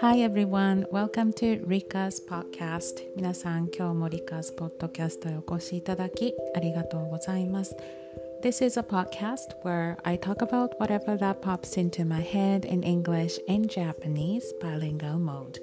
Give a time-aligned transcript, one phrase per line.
[0.00, 7.76] Hi everyone, welcome to Rika's podcast 皆さん今日も Rika's podcast へお越しいただきありがとうございます
[8.42, 12.82] This is a podcast where I talk about whatever that pops into my head in
[12.82, 15.60] English and Japanese bilingual mode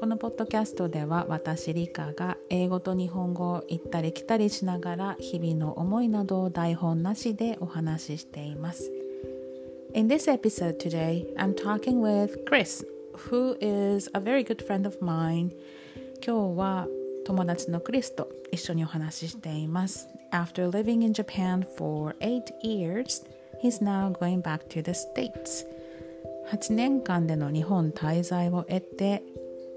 [0.00, 8.90] このポッドキャストでは私リカが英語と日本語を行ったり来たりしながら日々の思いなどを台本なしでお話ししています
[9.94, 12.84] In this episode today, I'm talking with Chris
[13.30, 15.50] who is a very good friend of mine
[16.24, 16.86] 今日は
[17.26, 23.24] 友達のクリスと一緒にお話ししています After living in Japan for 8 years,
[23.62, 25.66] he's now going back to the States
[26.50, 29.22] 8年間での日本滞在を得て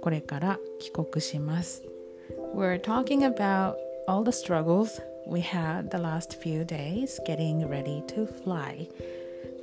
[0.02, 1.84] これから帰国します
[2.54, 3.76] We're talking about
[4.08, 8.90] all the struggles we had the last few days getting ready to fly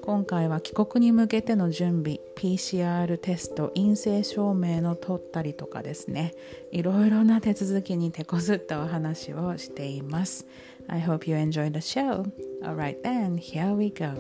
[0.10, 6.34] 今回は帰国に向けての準備 PCR テスト陰性証明の取ったりとかですね。
[6.72, 10.48] いろいろな手続きに手こずったお話をしています。
[10.88, 12.24] I hope you enjoy the show.
[12.64, 14.16] Alright then, here we go.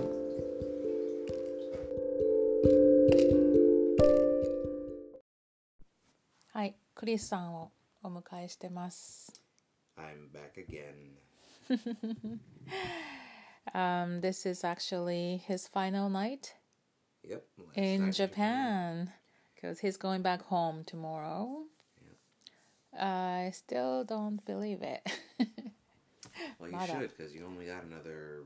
[6.53, 7.71] はいクリスさんを
[8.03, 9.41] お迎えしてます。
[9.97, 11.17] I'm back again.
[13.74, 16.54] Um, this is actually his final night
[17.22, 17.42] Yep.
[17.58, 19.12] last in night Japan
[19.54, 21.64] because he's going back home tomorrow.
[22.98, 25.02] I still don't believe it.
[26.58, 26.92] Well, you Nada.
[26.92, 28.44] should because you only got another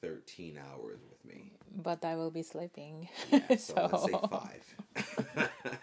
[0.00, 1.52] 13 hours with me.
[1.82, 3.08] but I will be sleeping.
[3.30, 4.76] Yeah, so, let's say So- five.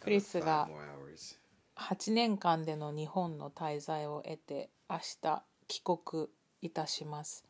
[0.00, 1.36] クリス Five が more hours.
[1.76, 6.27] 8年間での日本の滞在を得て明日 帰国
[6.61, 7.45] いたします。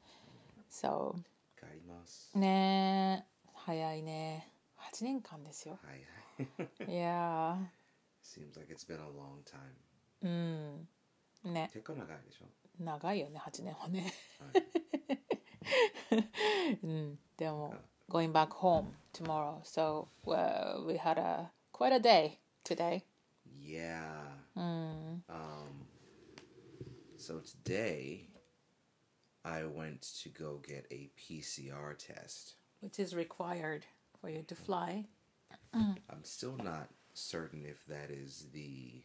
[0.71, 1.13] So
[1.59, 2.37] 帰ります。
[2.37, 4.51] ねえ早いね。
[4.79, 5.79] 8年間ですよ。
[5.83, 5.93] は
[6.87, 6.91] い。
[6.91, 7.57] いや
[8.23, 9.73] Seems like it's been a long time.
[10.23, 10.27] ー、
[11.43, 11.53] うん。
[11.53, 12.45] ね、結構長いでしょ
[12.79, 14.11] 長いよね、8年はね。
[16.83, 17.73] うん、でも、
[18.09, 19.61] going back home tomorrow.
[19.63, 23.03] So、well, we had a quite a day today.
[23.59, 24.37] Yeah.
[24.55, 25.23] うん。
[25.27, 25.84] Um,
[27.25, 28.27] So today,
[29.43, 33.83] I went to go get a PCR test, which is required
[34.21, 35.05] for you to fly.
[35.73, 39.01] I'm still not certain if that is the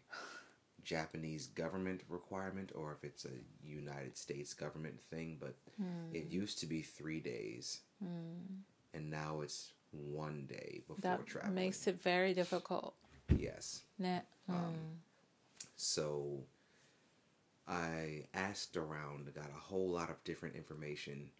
[0.84, 6.14] Japanese government requirement or if it's a United States government thing, but mm.
[6.14, 8.54] it used to be three days, mm.
[8.92, 11.54] and now it's one day before that traveling.
[11.54, 12.92] Makes it very difficult.
[13.34, 13.80] Yes.
[13.98, 14.20] Mm.
[14.50, 14.74] um, hmm.
[15.76, 16.42] so
[17.70, 21.30] I asked around, got a whole lot of different information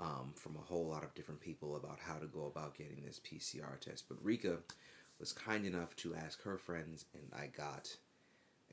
[0.00, 3.20] um, from a whole lot of different people about how to go about getting this
[3.20, 4.08] PCR test.
[4.08, 4.58] But Rika
[5.20, 7.96] was kind enough to ask her friends, and I got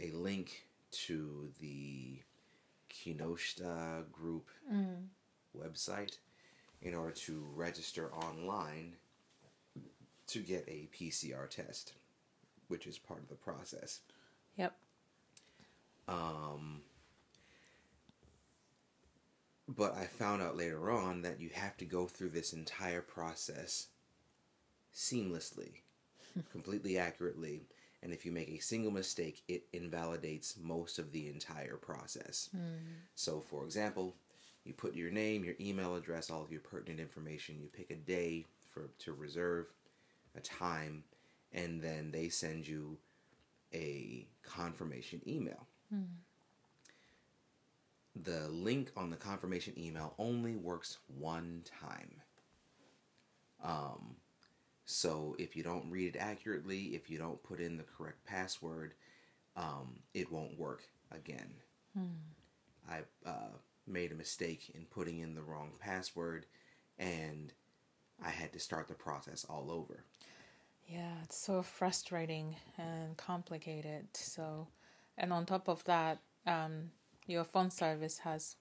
[0.02, 2.18] a link to the
[2.90, 4.48] Kinoshita group
[5.56, 6.18] website
[6.82, 8.94] in order to register online
[10.26, 11.94] to get a PCR test,
[12.68, 14.00] which is part of the process.
[14.58, 14.76] Yep.
[16.10, 16.82] Um,
[19.68, 23.88] but I found out later on that you have to go through this entire process
[24.94, 25.82] seamlessly,
[26.52, 27.62] completely accurately,
[28.02, 32.50] and if you make a single mistake, it invalidates most of the entire process.
[33.16, 34.16] So, for example,
[34.64, 37.60] you put your name, your email address, all of your pertinent information.
[37.62, 39.68] You pick a day for to reserve
[40.36, 41.04] a time,
[41.52, 42.98] and then they send you
[43.74, 45.68] a confirmation email.
[48.16, 52.12] The link on the confirmation email only works one time.
[53.64, 54.16] Um,
[54.86, 58.94] so if you don't read it accurately, if you don't put in the correct password,
[59.56, 61.54] um, it won't work again.
[62.90, 63.00] I
[63.30, 63.54] uh,
[63.88, 66.46] made a mistake in putting in the wrong password,
[66.98, 67.54] and
[68.24, 70.04] I had to start the process all over.
[70.88, 74.08] Yeah, it's so frustrating and complicated.
[74.14, 74.68] So,
[75.19, 76.91] and on top of that, um,
[77.27, 78.57] your phone service has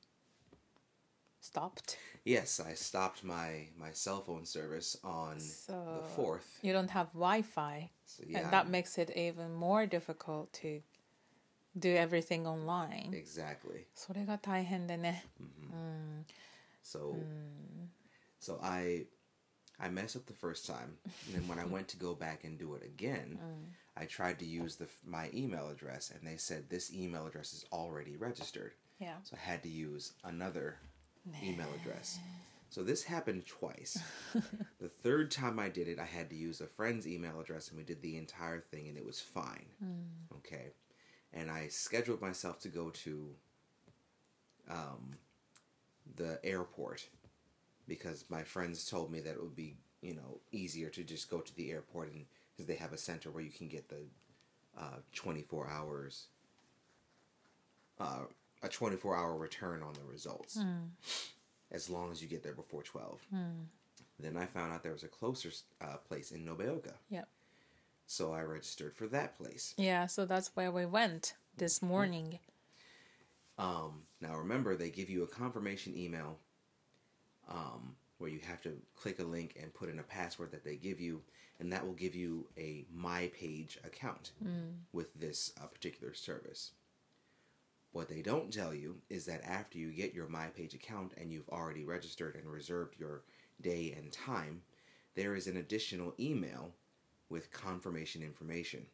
[1.39, 1.97] stopped.
[2.23, 6.59] Yes, I stopped my my cell phone service on So the fourth.
[6.61, 10.81] you don't have Wi-Fi, So yeah, and that makes it even more difficult to
[11.77, 13.13] do everything online.
[13.13, 13.87] exactly.
[13.95, 15.25] それが大変でね。
[16.81, 17.15] So
[18.39, 19.05] so I
[19.79, 20.97] I messed up the first time,
[21.27, 23.39] and then when I went to go back and do it again,
[23.98, 27.64] I tried to use the my email address, and they said this email address is
[27.72, 28.72] already registered.
[28.98, 29.14] Yeah.
[29.22, 30.76] So I had to use another
[31.42, 32.18] email address.
[32.70, 33.98] So this happened twice.
[34.80, 37.78] the third time I did it, I had to use a friend's email address and
[37.78, 39.66] we did the entire thing and it was fine.
[40.36, 40.72] Okay.
[41.32, 43.30] And I scheduled myself to go to
[44.70, 45.14] um,
[46.16, 47.08] the airport
[47.86, 51.40] because my friends told me that it would be, you know, easier to just go
[51.40, 52.26] to the airport and
[52.58, 54.02] because they have a center where you can get the
[54.76, 56.26] uh, 24 hours,
[58.00, 58.24] uh,
[58.62, 60.58] a 24 hour return on the results
[61.70, 63.20] as long as you get there before 12.
[64.18, 65.50] Then I found out there was a closer
[65.80, 66.94] uh, place in Nobeoka.
[67.10, 67.28] Yep.
[68.08, 69.74] So I registered for that place.
[69.76, 72.40] Yeah, so that's where we went this morning.
[73.58, 76.38] Um, now remember, they give you a confirmation email
[77.48, 80.74] um, where you have to click a link and put in a password that they
[80.74, 81.20] give you,
[81.60, 84.32] and that will give you a My Page account
[84.92, 86.72] with this uh, particular service.
[87.92, 91.32] What they don't tell you is that after you get your My Page account and
[91.32, 93.22] you've already registered and reserved your
[93.60, 94.62] day and time,
[95.16, 96.70] there is an additional email
[97.28, 98.86] with confirmation information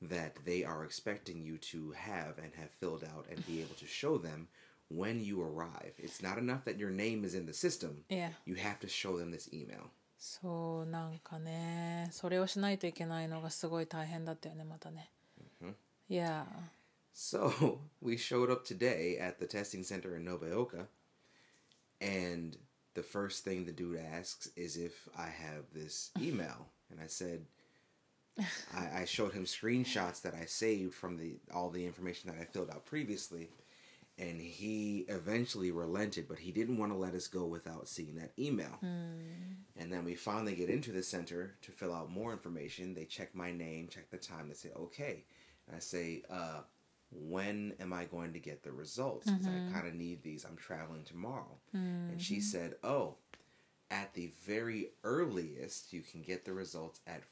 [0.00, 3.86] that they are expecting you to have and have filled out and be able to
[3.86, 4.48] show them
[4.88, 5.92] when you arrive.
[5.98, 8.04] It's not enough that your name is in the system.
[8.08, 8.30] Yeah.
[8.44, 9.90] You have to show them this email.
[10.21, 15.11] そうなんかねそれをしないといけないのがすごい大変だったよねまたね。
[16.09, 16.45] Yeah.
[17.13, 20.87] So we showed up today at the testing center in Nobeoka,
[21.99, 22.57] and
[22.93, 27.45] the first thing the dude asks is if I have this email, and I said.
[28.71, 32.45] I, I showed him screenshots that I saved from the all the information that I
[32.45, 33.49] filled out previously,
[34.18, 38.32] and he eventually relented, but he didn't want to let us go without seeing that
[38.38, 38.76] email.
[38.80, 39.18] Hmm.
[39.76, 42.94] And then we finally get into the center to fill out more information.
[42.94, 44.48] They check my name, check the time.
[44.48, 45.24] They say, okay.
[45.66, 46.60] And I say, uh,
[47.10, 49.30] when am I going to get the results?
[49.30, 49.74] Because I mm-hmm.
[49.74, 50.44] kind of need these.
[50.44, 51.58] I'm traveling tomorrow.
[51.72, 52.42] And she mm-hmm.
[52.42, 53.16] said, oh,
[53.90, 57.22] at the very earliest, you can get the results at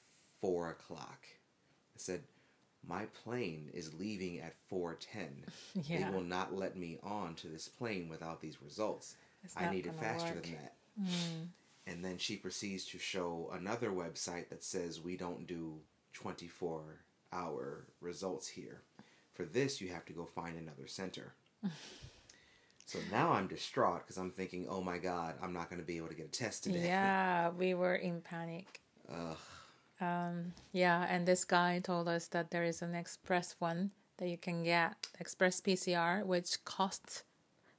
[0.41, 1.27] four o'clock.
[1.94, 2.23] I said,
[2.87, 5.27] my plane is leaving at 4.10
[5.85, 6.11] Yeah.
[6.11, 9.87] they will not let me on to this plane without these results It's i need
[9.87, 10.43] it faster work.
[10.43, 11.47] than that mm.
[11.87, 15.75] and then she proceeds to show another website that says we don't do
[16.15, 16.82] 24
[17.32, 18.82] hour results here
[19.35, 21.35] for this you have to go find another center
[22.87, 25.97] so now i'm distraught because i'm thinking oh my god i'm not going to be
[25.97, 28.81] able to get a test today Yeah, we were in panic.
[29.12, 29.37] Ugh.
[30.02, 34.38] Um, yeah, and this guy told us that there is an express one that you
[34.38, 37.24] can get, express PCR, which costs,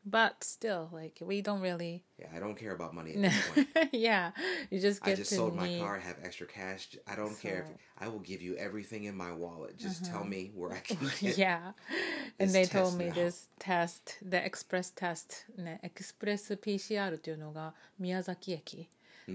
[0.04, 2.04] but still, like we don't really.
[2.18, 4.30] yeah i don't care about money at this point yeah,
[4.70, 5.96] you just I get just to sold my meet- car.
[5.96, 6.96] I have extra cash.
[7.08, 7.64] I don't care.
[7.66, 9.76] So- If, I will give you everything in my wallet.
[9.76, 11.36] Just tell me where I can get.
[11.36, 11.72] Yeah,
[12.38, 13.14] and this they told test me now.
[13.14, 18.88] this test, the express test ね、エクスプレス PCR っていうのが宮崎駅。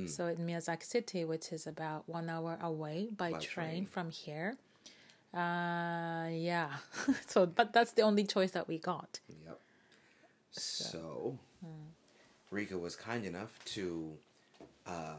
[0.06, 3.86] So in Miyazaki City, which is about one hour away by, By train, train.
[3.86, 4.56] from here.
[5.34, 6.70] Uh, yeah.
[7.26, 9.20] so, but that's the only choice that we got.
[9.44, 9.60] Yep.
[10.50, 11.38] So,
[12.50, 14.12] Rika was kind enough to
[14.86, 15.14] uh,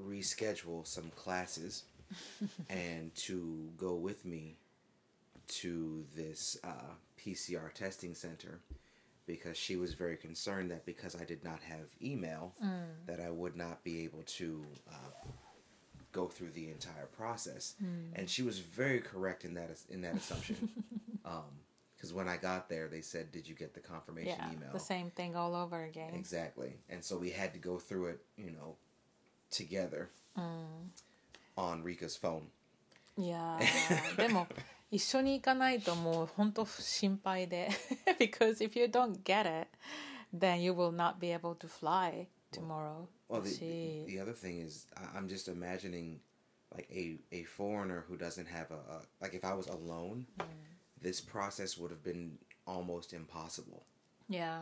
[0.00, 1.84] reschedule some classes
[2.70, 4.56] and to go with me
[5.48, 8.60] to this uh, PCR testing center
[9.26, 12.84] because she was very concerned that because I did not have email, mm.
[13.06, 15.28] that I would not be able to uh,
[16.12, 17.74] go through the entire process.
[17.82, 18.18] Mm.
[18.18, 20.68] And she was very correct in that in that assumption.
[21.22, 24.72] because um, when I got there, they said, "Did you get the confirmation yeah, email?"
[24.72, 26.14] The same thing all over again.
[26.14, 28.76] Exactly, and so we had to go through it, you know,
[29.50, 30.88] together mm.
[31.56, 32.46] on Rika's phone.
[33.16, 33.60] Yeah,
[34.16, 34.46] でも
[34.93, 37.69] 一緒に行かないともう本当心配で
[38.19, 39.67] because if you don't get it
[40.35, 44.59] then you will not be able to fly tomorrow Well, the, し the other thing
[44.59, 46.19] is, I- I'm just imagining
[46.75, 50.25] like a, a foreigner who doesn't have a, a like if I was alone,
[51.01, 53.83] this process would have been almost impossible.
[54.27, 54.61] yeah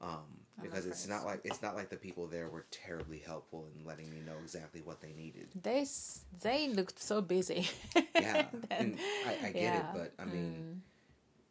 [0.00, 0.24] Um,
[0.58, 3.66] I'm because it's afraid not like it's not like the people there were terribly helpful
[3.74, 5.48] in letting me know exactly what they needed.
[5.62, 7.68] they s- they looked so busy
[8.14, 9.80] Yeah, Then- and I, I get yeah, Mm.
[9.80, 10.82] it, but I mean,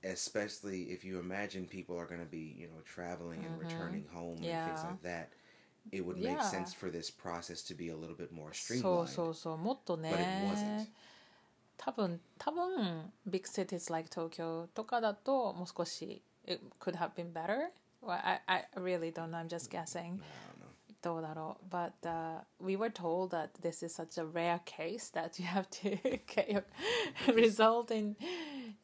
[0.03, 4.37] especially if you imagine people are going to be, you know, traveling and returning home
[4.37, 4.77] and things Mm-hmm.
[4.77, 4.89] Yeah.
[4.91, 5.29] like that,
[5.91, 6.41] it would make Yeah.
[6.41, 9.07] sense for this process to be a little bit more そう streamlined.
[9.07, 10.87] そうそうもっと but it ね wasn't.
[11.77, 17.69] 多分多分 big cities like 東京とかだともう少し it could have been better
[18.00, 19.38] Well, I, I really don't know.
[19.38, 20.20] I'm just guessing.
[20.22, 20.26] I
[21.02, 21.56] don't know.
[21.70, 25.68] But uh, we were told that this is such a rare case that you have
[25.70, 26.64] to get your
[27.32, 28.16] result in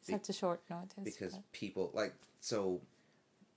[0.01, 1.03] such a short notice.
[1.03, 1.51] Because but.
[1.51, 2.81] people like so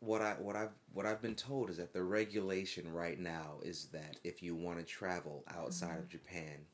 [0.00, 3.87] what I what I've what I've been told is that the regulation right now is
[3.93, 5.99] that if you want to travel outside mm-hmm.
[6.00, 6.67] of Japan,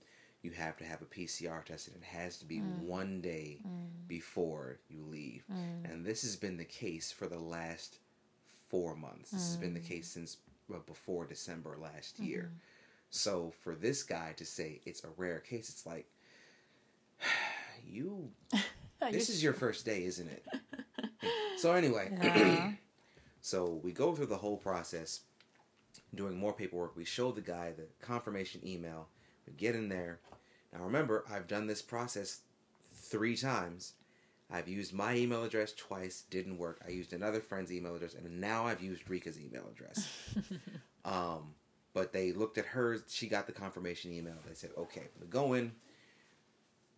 [0.42, 2.78] you have to have a PCR test and it has to be mm.
[2.80, 3.86] one day mm.
[4.06, 5.44] before you leave.
[5.50, 5.90] Mm.
[5.90, 7.98] And this has been the case for the last
[8.74, 9.30] four months.
[9.30, 9.86] This has been the Mm.
[9.88, 10.38] case since
[10.86, 12.24] before December last Mm-hmm.
[12.24, 12.50] year.
[13.10, 16.06] So for this guy to say it's a rare case, it's like
[17.86, 18.32] you
[19.12, 20.44] this is your first day, isn't it?
[21.56, 22.72] so anyway, Yeah.
[23.40, 25.20] so we go through the whole process,
[26.12, 26.96] doing more paperwork.
[26.96, 29.06] We show the guy the confirmation email.
[29.46, 30.18] We get in there.
[30.72, 32.40] Now remember, I've done this process
[32.92, 33.92] three times.
[34.54, 36.80] I've used my email address twice, didn't work.
[36.86, 40.08] I used another friend's email address, and now I've used Rika's email address.
[41.04, 41.54] um,
[41.92, 43.02] but they looked at hers.
[43.08, 44.36] She got the confirmation email.
[44.46, 45.72] They said, "Okay, we go in."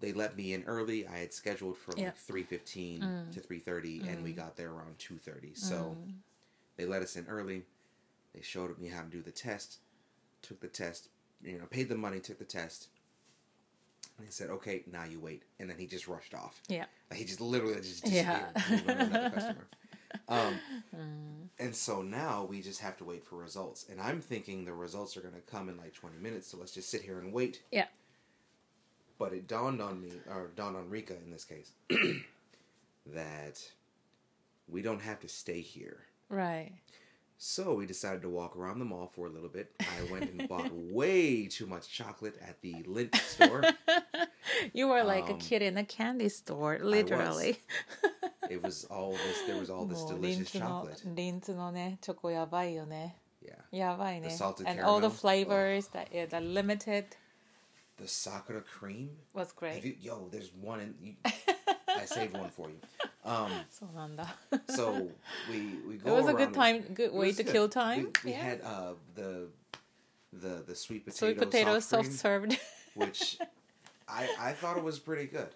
[0.01, 1.07] They let me in early.
[1.07, 2.11] I had scheduled for like Yeah.
[2.11, 3.33] three fifteen mm.
[3.33, 4.37] to three thirty, and we mm.
[4.37, 5.53] got there around two thirty.
[5.53, 5.57] Mm.
[5.57, 5.97] So
[6.77, 7.65] they let us in early.
[8.35, 9.79] They showed me how to do the test.
[10.43, 11.09] Took the test.
[11.43, 12.21] You know, paid the money.
[12.21, 12.89] Took the test.
[14.19, 16.61] And they said, "Okay, now you wait." And then he just rushed off.
[16.69, 16.87] Yeah.
[17.11, 18.47] Like, he just literally just disappeared.
[18.69, 19.57] He to.
[20.29, 20.59] Um,
[21.59, 23.87] and so now we just have to wait for results.
[23.91, 26.49] And I'm thinking the results are going to come in like 20 minutes.
[26.49, 27.63] So let's just sit here and wait.
[27.71, 27.87] Yeah.
[29.19, 31.73] But it dawned on me, or dawned on Rika in this case,
[33.07, 33.61] that
[34.69, 36.05] we don't have to stay here.
[36.29, 36.73] Right.
[37.39, 39.71] So we decided to walk around the mall for a little bit.
[39.81, 43.63] I went and bought way too much chocolate at the Lindt store.
[44.73, 47.59] you were like um, a kid in a candy store, literally.
[48.49, 49.43] it was all this.
[49.47, 51.03] There was all this delicious chocolate.
[51.05, 53.17] リンツのね、チョコやばいよね。
[53.45, 53.77] Yeah.
[53.77, 54.29] やばいね。
[54.29, 54.85] The salted and caramel.
[54.87, 55.99] all the flavors oh.
[55.99, 57.05] that yeah, the limited.
[57.99, 59.85] The sakura cream was great.
[59.85, 60.95] You, yo, there's one in.
[61.01, 61.15] You,
[61.96, 62.78] I saved one for you.
[63.24, 64.36] Um, そうなんだ
[64.68, 64.94] so
[65.50, 66.16] we we it go.
[66.16, 67.52] was a around good time good It way was to good.
[67.54, 68.44] kill time We, we yeah.
[68.44, 69.48] had uh, the
[70.34, 72.60] the the sweet potato sweet potato soft soft cream, served
[72.96, 73.38] which
[74.08, 75.50] I I thought it was pretty good.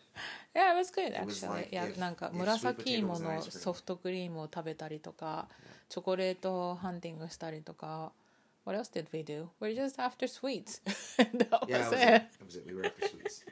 [0.56, 2.98] yeah it was good It was actually like いや if- なんか if 紫 sweet potato
[3.00, 3.52] 芋 was an の ice cream.
[3.60, 5.48] ソフトクリームを食べたりとか
[5.90, 8.12] チョコレートハンティングしたりとか
[8.66, 9.48] What else did we do?
[9.60, 10.82] We're just after sweets.
[11.18, 12.02] that Yeah, was that was it.
[12.02, 12.24] it.
[12.40, 12.66] That was it.
[12.68, 13.46] We were after sweets.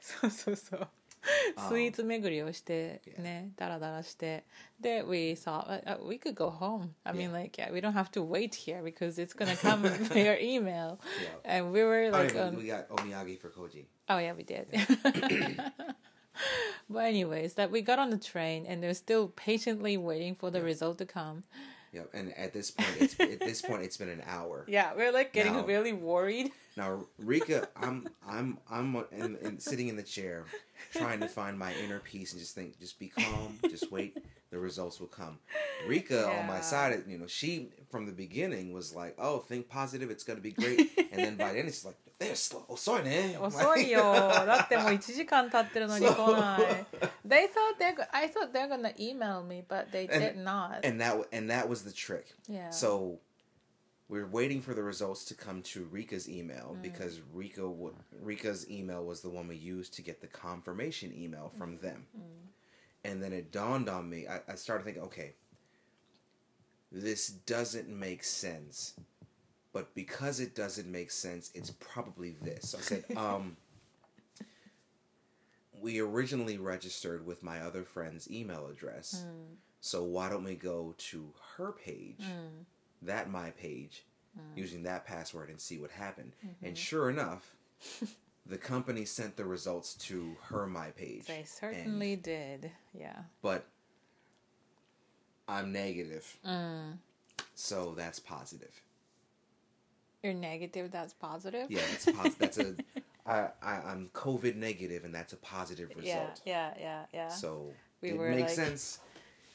[0.00, 0.88] そうそうそう。
[1.69, 4.43] スイーツ巡りをしてね、だらだらして。
[4.79, 6.89] で、we thought, uh, we could go home.
[7.05, 10.37] I mean, like, yeah, we don't have to wait here because it's gonna come via
[10.39, 10.99] email.
[11.21, 11.59] Yeah.
[11.59, 13.85] And we were like, oh, we got omiyage for Koji.
[14.09, 14.67] Oh yeah, we did.
[14.71, 15.69] Yeah.
[16.89, 20.61] but anyways, that we got on the train and they're still patiently waiting for the
[20.61, 21.43] result to come.
[21.93, 22.09] Yep.
[22.13, 24.65] And at this point, it's, at this point, it's been an hour.
[24.73, 26.51] Yeah, we're like getting Now- really worried.
[26.75, 30.45] Now, Rika, I'm I'm I'm in, in, sitting in the chair,
[30.93, 34.17] trying to find my inner peace and just think, just be calm, just wait
[34.52, 35.38] The results will come.
[35.86, 36.60] Rika on my Yeah.
[36.62, 40.52] side, you know, she from the beginning was like, "Oh, think positive, it's gonna be
[40.52, 40.80] great,"
[41.12, 44.00] and then by then it's like, "They're slow, sorry, man." 遅いよ。
[44.00, 46.86] だってもう1時間経ってるのに来ない。
[47.26, 50.80] They thought they're, go- I thought they're gonna email me, but they did not.
[50.82, 52.34] and that and that was the trick.
[52.48, 52.70] Yeah.
[52.70, 53.18] So
[54.08, 56.82] we're waiting for the results to come to Rika's email Mm.
[56.82, 61.52] because Rika would, Rika's email was the one we used to get the confirmation email
[61.54, 61.58] Mm.
[61.58, 62.06] from them.
[63.05, 64.27] And then it dawned on me.
[64.27, 65.33] I, I started thinking, okay,
[66.91, 68.93] this doesn't make sense.
[69.73, 72.75] But because it doesn't make sense, it's probably this.
[72.77, 73.57] I said, um,
[75.81, 79.25] we originally registered with my other friend's email address.
[79.25, 79.55] Hmm.
[79.81, 82.63] So why don't we go to her page, hmm.
[83.01, 84.05] that my page,
[84.35, 84.57] hmm.
[84.57, 86.33] using that password and see what happened?
[86.61, 86.81] And mm-hmm.
[86.81, 87.55] sure enough,
[88.45, 91.25] the company sent the results to her my page.
[91.27, 92.71] They And- certainly did.
[92.93, 93.17] Yeah.
[93.41, 93.65] but
[95.47, 96.37] I'm negative.
[96.45, 96.97] Mm.
[97.55, 98.81] So that's positive.
[100.21, 101.69] You're negative, that's positive?
[101.69, 102.75] Yeah, that's pos- that's a
[103.25, 106.41] I, I I'm COVID negative and that's a positive result.
[106.45, 107.27] Yeah, yeah, yeah, yeah.
[107.29, 107.67] So
[108.01, 108.99] We it were makes like- sense.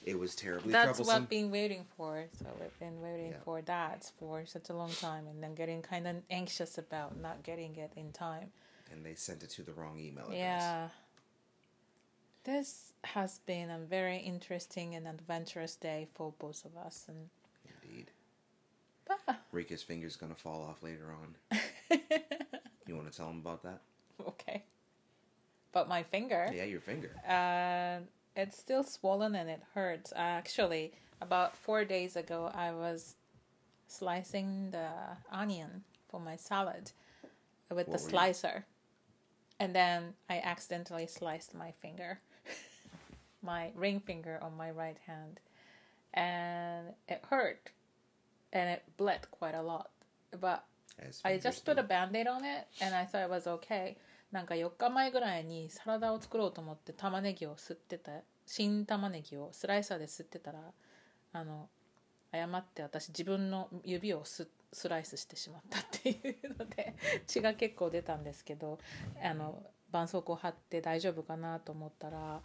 [0.07, 1.23] It was terribly That's troublesome.
[1.23, 2.25] what been waiting for.
[2.39, 3.37] So we've been waiting Yeah.
[3.45, 7.43] for that for such a long time and then getting kind of anxious about not
[7.43, 8.51] getting it in time.
[8.93, 10.39] And they sent it to the wrong email address.
[10.39, 10.89] Yeah.
[12.45, 17.29] This has been a very interesting and adventurous day for both of us and
[17.85, 18.11] Indeed.
[19.07, 21.59] but Rika's finger's gonna fall off later on.
[22.87, 23.81] you want to tell him about that?
[24.27, 24.65] okay.
[25.73, 27.11] But my finger Yeah, your finger.
[27.29, 28.05] Uh,
[28.35, 30.13] it's still swollen and it hurts.
[30.17, 33.17] Actually, about four days ago, I was
[33.89, 34.89] slicing the
[35.31, 36.93] onion for my salad
[37.71, 38.65] with the What you- slicer,
[39.60, 42.20] and then I accidentally sliced my finger,
[43.42, 45.40] my ring finger on my right hand,
[46.14, 47.70] and it hurt
[48.52, 49.90] and it bled quite a lot.
[50.40, 50.64] But
[51.00, 51.82] As I fingers just put do.
[51.82, 53.98] a band-aid on it and I thought it was okay
[54.32, 58.12] なんか4日前ぐらいにサラダを作ろうと思って玉ねぎを吸ってた
[58.46, 60.60] 新玉ねぎをスライサーで吸ってたら
[61.34, 61.70] あの
[62.33, 66.95] 誤って私自分の指をススライスしてしまったっていうので
[67.27, 68.79] 血が結構出たんですけど
[69.23, 72.41] あの絆創膏を貼って大丈夫かなと思ったら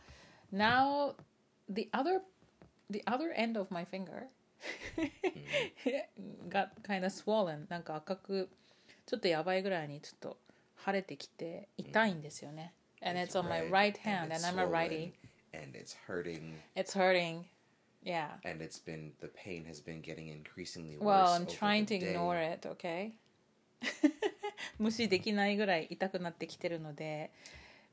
[0.54, 1.16] Now
[1.70, 2.22] the other
[2.90, 4.28] the other end of my finger
[6.50, 8.50] got kind of swollen なんか赤く
[9.06, 10.38] ちょっとやばいぐらいにちょっと
[10.86, 15.14] 腫れてきて痛いんですよね、and it's on my right and hand and I'm a righty
[15.54, 17.46] and it's hurting it's hurting
[18.03, 21.85] yeah and it's been the pain has been getting increasingly worse well I'm over trying
[21.85, 22.11] the to day.
[22.11, 23.13] ignore it okay
[24.79, 27.31] 無視できないぐらい痛くなってきてるので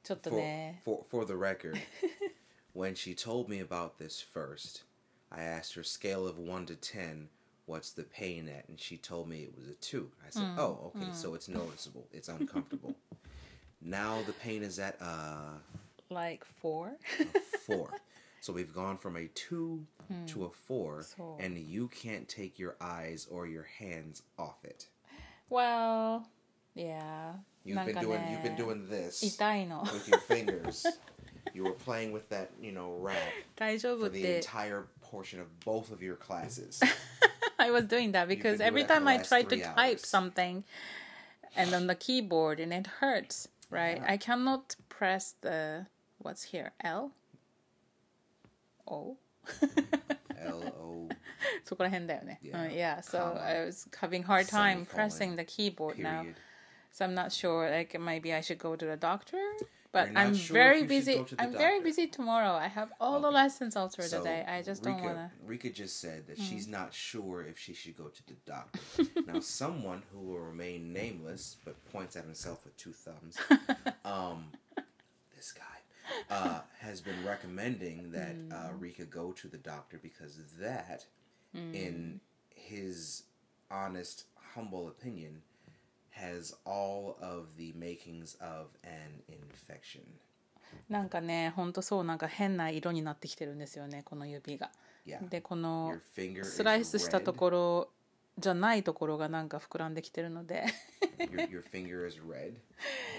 [0.03, 1.79] ちょっと for, ね for for the record
[2.73, 4.83] when she told me about this first
[5.31, 7.29] i asked her scale of 1 to 10
[7.67, 10.91] what's the pain at and she told me it was a 2 i said oh
[10.95, 12.93] okay so it's noticeable it's uncomfortable
[13.81, 15.57] now the pain is at uh
[16.09, 17.89] like four a 4
[18.40, 20.24] So we've gone from a two hmm.
[20.26, 21.36] to a four, so.
[21.38, 24.86] and you can't take your eyes or your hands off it.
[25.50, 26.26] Well,
[26.74, 27.32] yeah.
[27.64, 29.22] You've been doing you've been doing this
[29.92, 30.86] with your fingers.
[31.54, 33.18] you were playing with that, you know, rap
[33.58, 36.82] for the entire portion of both of your classes.
[37.58, 39.74] I was doing that because every time I try to hours.
[39.74, 40.64] type something
[41.54, 43.98] and on the keyboard and it hurts, right?
[43.98, 44.12] Yeah.
[44.12, 45.86] I cannot press the
[46.18, 47.12] what's here, L
[48.89, 49.17] O?
[50.37, 51.09] L O
[51.63, 52.39] そこら辺だよね。
[52.43, 52.65] Yeah.
[52.65, 53.41] うん yeah, so Comma.
[53.41, 54.85] I was having hard time Semicolon.
[55.09, 56.21] pressing the keyboard now.
[56.21, 56.35] period.
[56.91, 57.69] So I'm not sure.
[57.69, 59.37] Like maybe I should go to the doctor.
[59.91, 61.17] But You're not I'm sure very if you should busy.
[61.19, 61.83] go to the I'm very doctor.
[61.85, 62.51] busy tomorrow.
[62.53, 63.35] I have all the Okay.
[63.35, 64.45] lessons all through So the day.
[64.45, 65.31] I just don't Rika, wanna.
[65.45, 66.71] Rika just said that she's Mm.
[66.71, 68.79] not sure if she should go to the doctor.
[69.25, 73.37] now, someone who will remain nameless but points at himself with two thumbs,
[74.03, 74.51] um,
[75.35, 75.68] this guy,
[76.29, 78.81] uh, has been recommending that uh, Mm.
[78.81, 81.05] Rika go to the doctor because that,
[81.53, 82.19] in
[82.53, 83.23] his
[83.71, 85.41] honest, humble opinion,
[86.11, 90.01] has all of the makings of an infection.
[90.89, 94.71] なんかね、ほんとそうなんか変な色になってきてるんですよね、この指が。
[95.05, 95.27] Yeah.
[95.29, 97.35] で、この Your finger スライ is スしたと red.
[97.35, 97.89] ころ
[98.40, 100.64] じゃないところがなんか膨らんできてるので
[101.18, 102.56] your, your finger is red and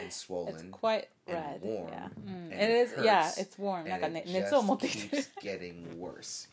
[0.07, 1.89] It's swollen quite and red warm.
[1.89, 2.09] yeah.
[2.25, 5.99] Mm, and it is yeah hurts, it's warm なん and かね it 熱を持ってきてる keeps getting
[5.99, 6.49] worse.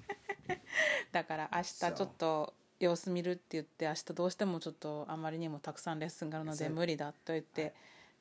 [1.13, 7.73] だから明日ち.ょっと様子見るって言って明日どうしてもちょっとあまりにもたくさんレッスンがあるので Is it- 無理だと言って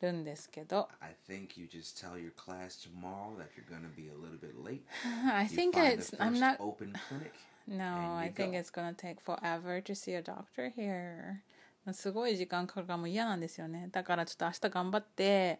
[0.01, 4.37] るんですけど I think you just tell your class tomorrow that you're gonna be a little
[4.39, 4.81] bit late.
[5.31, 7.31] I think it's I'm not open clinic.
[7.67, 11.41] No, I think it's gonna take forever to see a doctor here.
[11.93, 13.89] すごい時間かかるからもう嫌なんですよね。
[13.91, 15.59] だからちょっと明日頑張って、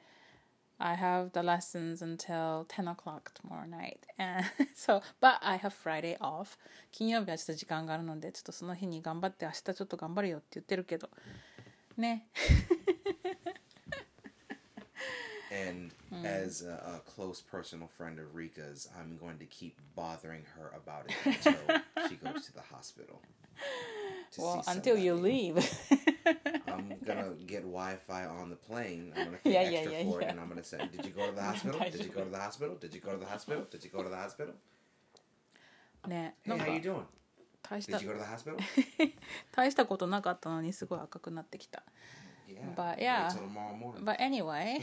[0.80, 4.00] I have the lessons until 10 o'clock tomorrow night.
[4.18, 6.58] And so, but I have Friday off.
[6.92, 11.10] 金曜日はちょっと時間があるので、ちょっとその日に頑張って明日ちょっと頑張るよって言ってるけど。
[11.98, 12.28] ね。
[15.51, 16.25] And Hmm.
[16.27, 21.07] as a, a close personal friend of Rika's, I'm going to keep bothering her about
[21.11, 23.21] it until she goes to the hospital.
[24.33, 25.53] to Well, see until you somebody.
[25.53, 25.57] leave.
[26.69, 29.13] I'm gonna get Wi-Fi on the plane.
[29.15, 30.31] I'm gonna pay Yeah, yeah, extra yeah, for it, yeah.
[30.33, 31.79] and I'm gonna say, "Did you go to the hospital?
[31.81, 32.75] Did you go to the hospital?
[32.77, 33.67] Did you go to the hospital?
[33.71, 34.55] Did you go to the hospital?
[36.09, 36.35] ね。
[36.45, 37.05] Hey, なん how か you doing?
[37.63, 39.13] 大し Did た you go to the hospital?
[39.53, 41.83] 大したことなかったのにすごい赤くなってきた。
[42.49, 42.59] Yeah.
[42.77, 43.29] But wait yeah.
[43.29, 44.05] till tomorrow morning.
[44.05, 44.81] But anyway,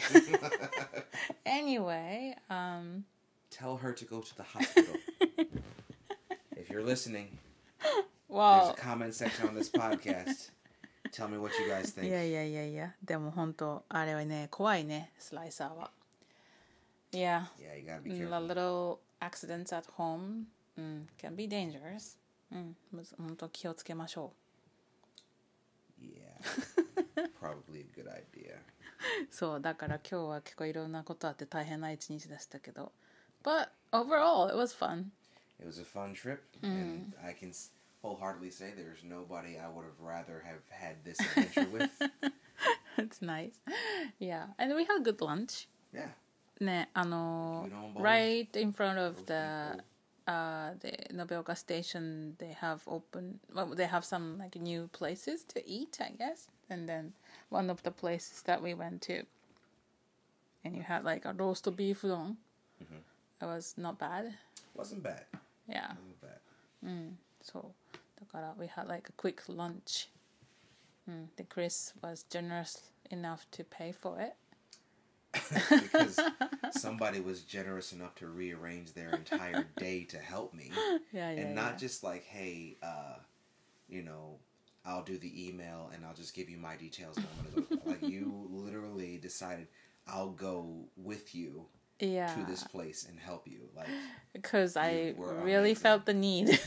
[1.46, 3.06] anyway, um,
[3.50, 4.96] Tell her to go to the hospital.
[6.56, 7.38] if you're listening,
[7.82, 7.96] there's
[8.28, 10.52] well, a comment section on this podcast.
[11.12, 12.08] Tell me what you guys い think.
[12.12, 15.90] やいやいやいや、でも本当あれはね、怖いね、スライサーは。
[17.12, 18.48] Yeah, Yeah, you gotta be mm, a careful.
[18.48, 22.18] little accidents at home、mm, can be dangerous.
[22.52, 24.34] うん、むず本当気をつけましょ Yeah.
[27.40, 28.56] Probably a good idea.
[28.56, 29.28] う。
[29.32, 32.92] そう、だから今日は結構いろんなことあって大変な一日でしたけど。
[33.44, 35.12] But overall, it was fun.
[35.60, 39.86] It was a fun trip, and I can s- wholeheartedly say there's nobody I would
[39.86, 41.90] have rather have had this adventure with.
[42.98, 43.60] It's nice.
[44.20, 45.68] Yeah, and we had good lunch.
[45.94, 46.10] Yeah.
[46.60, 49.84] ね、あの牛丼ボール right in front of Roast the
[50.28, 55.68] uh the Nobeoka station they have open well they have some like new places to
[55.68, 57.14] eat I guess and then
[57.50, 59.24] one of the places that we went to
[60.64, 62.36] and you had like a roast beef udon
[62.82, 63.02] Mm-hmm.
[63.42, 64.34] it was not bad
[64.76, 65.26] Wasn't bad.
[65.68, 67.16] yeah Wasn't bad.
[67.42, 67.64] そう
[68.20, 70.10] だから we had like a quick lunch、
[71.08, 74.34] うん、で Chris was generous enough to pay for it
[75.34, 76.20] because
[76.72, 80.72] somebody was generous enough to rearrange their entire day to help me.
[81.12, 81.78] yeah, yeah, and not yeah.
[81.78, 83.16] just like, hey, uh,
[83.88, 84.38] you know,
[84.86, 87.18] I'll do the email and I'll just give you my details.
[87.18, 87.90] And I'm gonna go.
[87.90, 89.68] like you literally decided
[90.08, 91.66] I'll go with you
[92.00, 93.70] yeah to this place and help you.
[93.76, 93.88] Like
[94.34, 95.76] because I You were really amazing.
[95.76, 96.60] felt the need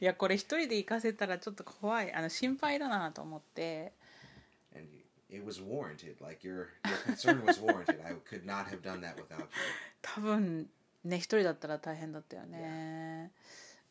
[0.00, 3.92] いやこれ一人で行かせたらちょっと怖いあの心配だなと思って and you,
[5.30, 6.16] it was warranted.
[6.20, 8.00] Like your your concern was warranted.
[8.04, 9.46] I could not have done that without you.
[10.02, 10.68] 多分
[11.04, 13.30] ね一人だったら大変だったよね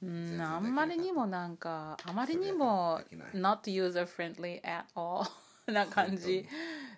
[0.02, 5.26] うん全然あんまりにもなんかあまりにもできない not user friendly at all
[5.72, 6.48] な感本当にじ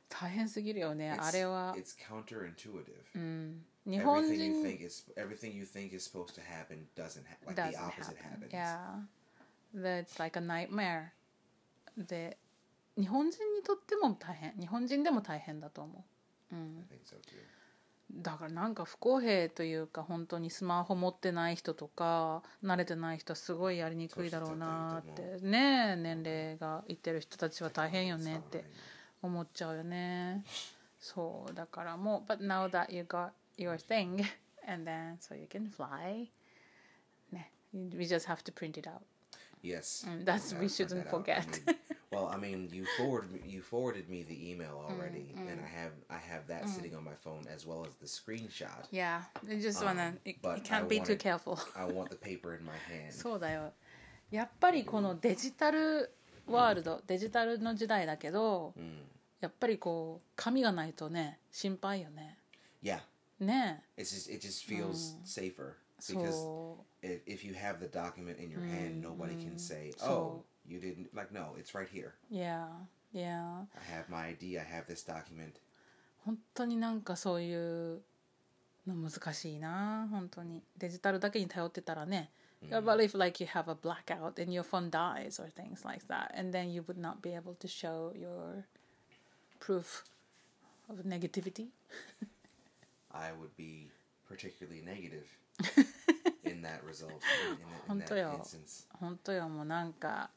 [0.10, 2.84] 大変すぎるよね It's, あれは it's counterintuitive.
[3.16, 7.48] うん日本 Everything you 人 think is everything you think is supposed to happen doesn't happen.
[7.48, 8.52] Like doesn't the opposite happen happens.
[8.54, 9.02] yeah
[9.76, 11.12] that's like a nightmare
[11.98, 12.38] で
[12.99, 16.05] 日本人にとっても大変日本人でも大変だと思
[16.53, 16.89] う、うん.
[18.23, 28.65] だからなんか不公平というか本当にスマホ持ってない人とか慣れてない人はすごいやりにくいだろうなってね年齢がいってる人たちは大変よねって
[29.23, 30.43] 思っちゃうよね
[30.99, 34.25] そうだからもう But now that you got your thing
[34.67, 36.29] and then so you can fly
[37.31, 39.03] ね We just have to print it out
[39.63, 40.07] Yes.
[40.09, 41.45] Mm, that's- we shouldn't forget.
[42.08, 45.60] I mean, well, I mean, you forwarded me, you forwarded me the email already, and
[45.60, 48.86] I have I have that sitting on my phone as well as the screenshot.
[48.92, 51.86] Yeah you just wanna Um, you, but you can't I be too wanted- careful I
[51.86, 53.12] want the paper in my hand.
[53.14, 53.74] そうだよ
[54.32, 56.12] やっぱりこのデジタル
[56.48, 59.04] ワールド、デジタルの時代だけど Mm.
[59.42, 62.38] やっぱりこう紙がないとね心配よね
[62.84, 63.02] Yeah,
[63.40, 67.88] ね it's just it just feels safer そ because う if, if you have the
[67.88, 71.90] document in your hand, nobody can say, So- "Oh, you didn't." Like, no, it's right
[71.90, 72.14] here.
[72.30, 72.68] Yeah
[73.14, 74.58] yeah I have my ID.
[74.58, 75.60] I have this document.
[76.26, 78.02] 本当になんかそういう
[78.88, 82.30] の難しいな本当にデジタルだけに頼ってたらね、
[82.70, 86.58] But if like you have a blackout and your phone dies or things like that and
[86.58, 88.64] then you would not be able to show your
[89.60, 90.04] proof
[90.90, 91.68] of negativity
[93.12, 93.90] I would be
[94.28, 95.28] particularly negative
[96.46, 97.22] in that result.
[97.46, 98.88] In, in, in 本 that 当よ instance.
[99.00, 100.30] 本当よもうなんか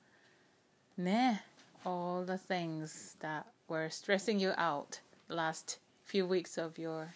[1.03, 1.37] Nah,
[1.83, 7.15] all the things that were stressing you out the last few weeks of your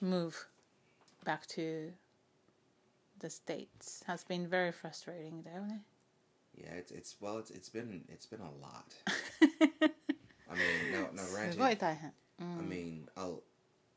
[0.00, 0.48] move
[1.24, 1.92] back to
[3.20, 5.76] the states has been very frustrating, though.
[6.56, 8.92] Yeah, it's it's well, it's it's been it's been a lot.
[10.50, 11.60] I mean, no, no, granted.
[11.60, 12.68] I mm.
[12.68, 13.44] mean, I'll,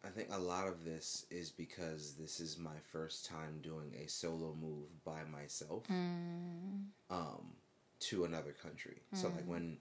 [0.05, 4.07] I think a lot of this is because this is my first time doing a
[4.07, 5.87] solo move by myself.
[5.87, 6.83] Mm.
[7.09, 7.55] Um,
[8.04, 9.02] to another country.
[9.12, 9.76] So like when,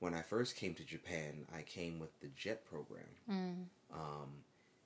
[0.00, 4.30] when I first came to Japan, I came with the jet program, um,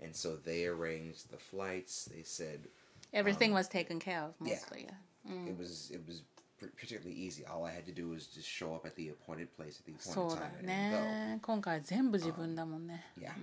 [0.00, 2.04] and so they arranged the flights.
[2.06, 2.68] They said
[3.12, 4.54] everything was taken care of yeah.
[4.54, 5.48] mostly yeah.
[5.48, 6.22] it was it was
[6.58, 7.44] pr- particularly easy.
[7.44, 9.92] All I had to do was just show up at the appointed place at the
[9.98, 10.90] そう appointed だ time よ and then
[11.34, 13.26] ね今回全部自分だもんね go.
[13.26, 13.34] Yeah.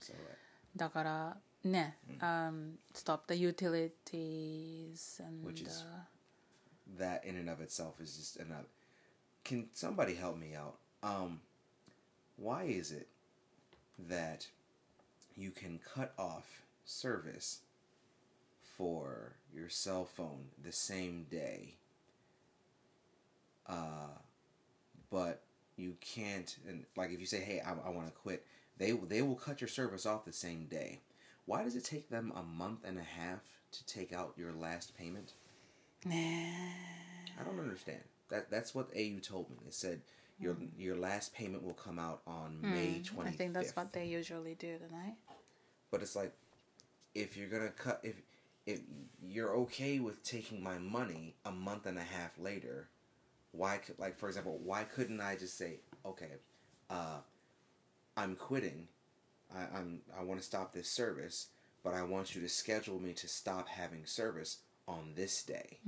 [0.00, 0.16] So uh,
[0.76, 6.04] だからね、um, stop the utilities and Which is- uh,
[6.97, 8.67] that in and of itself is just another.
[9.43, 10.75] Can somebody help me out?
[11.03, 11.41] Um,
[12.37, 13.07] why is it
[14.09, 14.47] that
[15.35, 17.59] you can cut off service
[18.77, 21.75] for your cell phone the same day,
[23.67, 24.17] uh,
[25.09, 25.41] but
[25.77, 26.55] you can't?
[26.67, 28.45] And like if you say, "Hey, I, I want to quit,"
[28.77, 30.99] they they will cut your service off the same day.
[31.45, 33.39] Why does it take them a month and a half
[33.71, 35.33] to take out your last payment?
[36.05, 36.75] ね
[37.39, 38.01] I don't understand.
[38.29, 39.57] That that's what AU told me.
[39.63, 40.01] They said
[40.39, 44.55] your your last payment will come out on May I think that's what they usually
[44.55, 45.15] do tonight
[45.91, 46.33] But it's like
[47.13, 48.15] if you're gonna cut if
[48.65, 48.79] if
[49.23, 52.89] you're okay with taking my money a month and a half later,
[53.51, 56.33] why could like for example, why couldn't I just say, okay,
[56.89, 57.19] uh,
[58.15, 58.87] I'm quitting.
[59.53, 61.47] I, I'm I want to stop this service,
[61.83, 64.57] but I want you to schedule me to stop having service
[64.90, 65.78] on this day.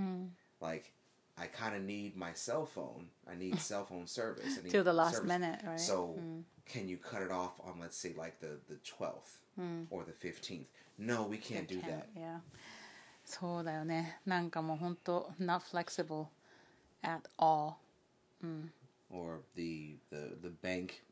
[0.60, 0.92] Like
[1.40, 3.06] I kind of need my cell phone.
[3.30, 4.58] I need cell phone service.
[4.58, 5.28] I need till the last service.
[5.28, 6.18] minute right So
[6.66, 9.38] can you cut it off on let's say like the the twelfth
[9.90, 10.68] or the fifteenth?
[10.98, 12.08] No, we can't do that.
[12.16, 12.40] yeah
[13.24, 16.28] そうだよねなんかもう本当 not flexible
[17.02, 17.74] at all
[19.10, 21.02] Or the the the bank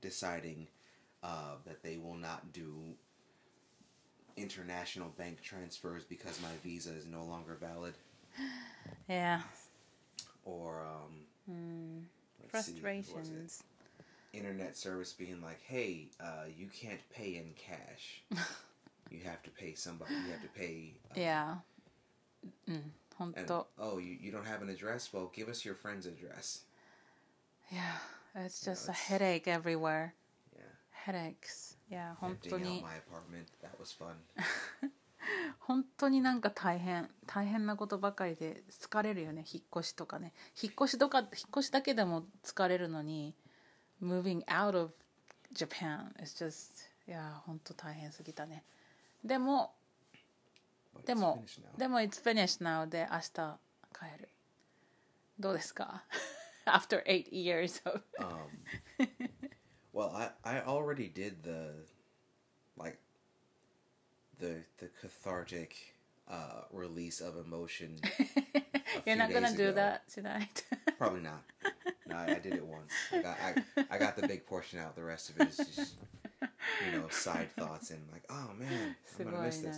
[0.00, 0.66] deciding
[1.22, 2.96] uh, that they will not do
[4.37, 7.93] international bank transfers because my visa is no longer valid.
[9.07, 9.41] Yeah.
[10.45, 12.03] Or um, mm.
[12.49, 13.63] frustrations.
[14.31, 18.23] See, Internet service being like, "Hey, uh, you can't pay in cash.
[19.11, 20.13] you have to pay somebody.
[20.13, 21.55] You have to pay." Uh, yeah.
[22.69, 22.81] Mm.
[23.19, 25.13] And, oh, you, you don't have an address?
[25.13, 26.61] Well, give us your friend's address.
[27.71, 27.81] Yeah,
[28.35, 30.13] it's just you know, it's, a headache everywhere.
[31.05, 31.77] Headaches.
[31.89, 32.83] Yeah, 本当に.
[35.59, 43.33] 本当になんか大変大変なことばかりで疲れるよね引っ越しとかね引っ越しとか引っ越しだけでも疲れるのに
[44.01, 44.91] moving out of
[45.55, 48.63] Japan is just いや本当大変すぎたね
[49.23, 49.73] でも
[51.05, 51.43] でも.
[51.77, 53.31] でも it's finished now で明日
[53.93, 54.29] 帰る
[55.39, 56.03] どうですか
[56.65, 59.07] after eight years of Um,
[59.93, 61.69] Well, I I already did the
[62.75, 62.97] like
[64.39, 65.75] the the cathartic
[66.29, 67.99] uh, release of emotion.
[69.05, 70.63] You're not gonna do that tonight.
[70.97, 71.43] Probably not.
[72.07, 72.91] No, I, I, did it once.
[73.11, 74.95] I got I, I, got the big portion out.
[74.95, 75.95] The rest of it is just
[76.41, 79.77] you know side thoughts and like oh man I'm gonna miss this.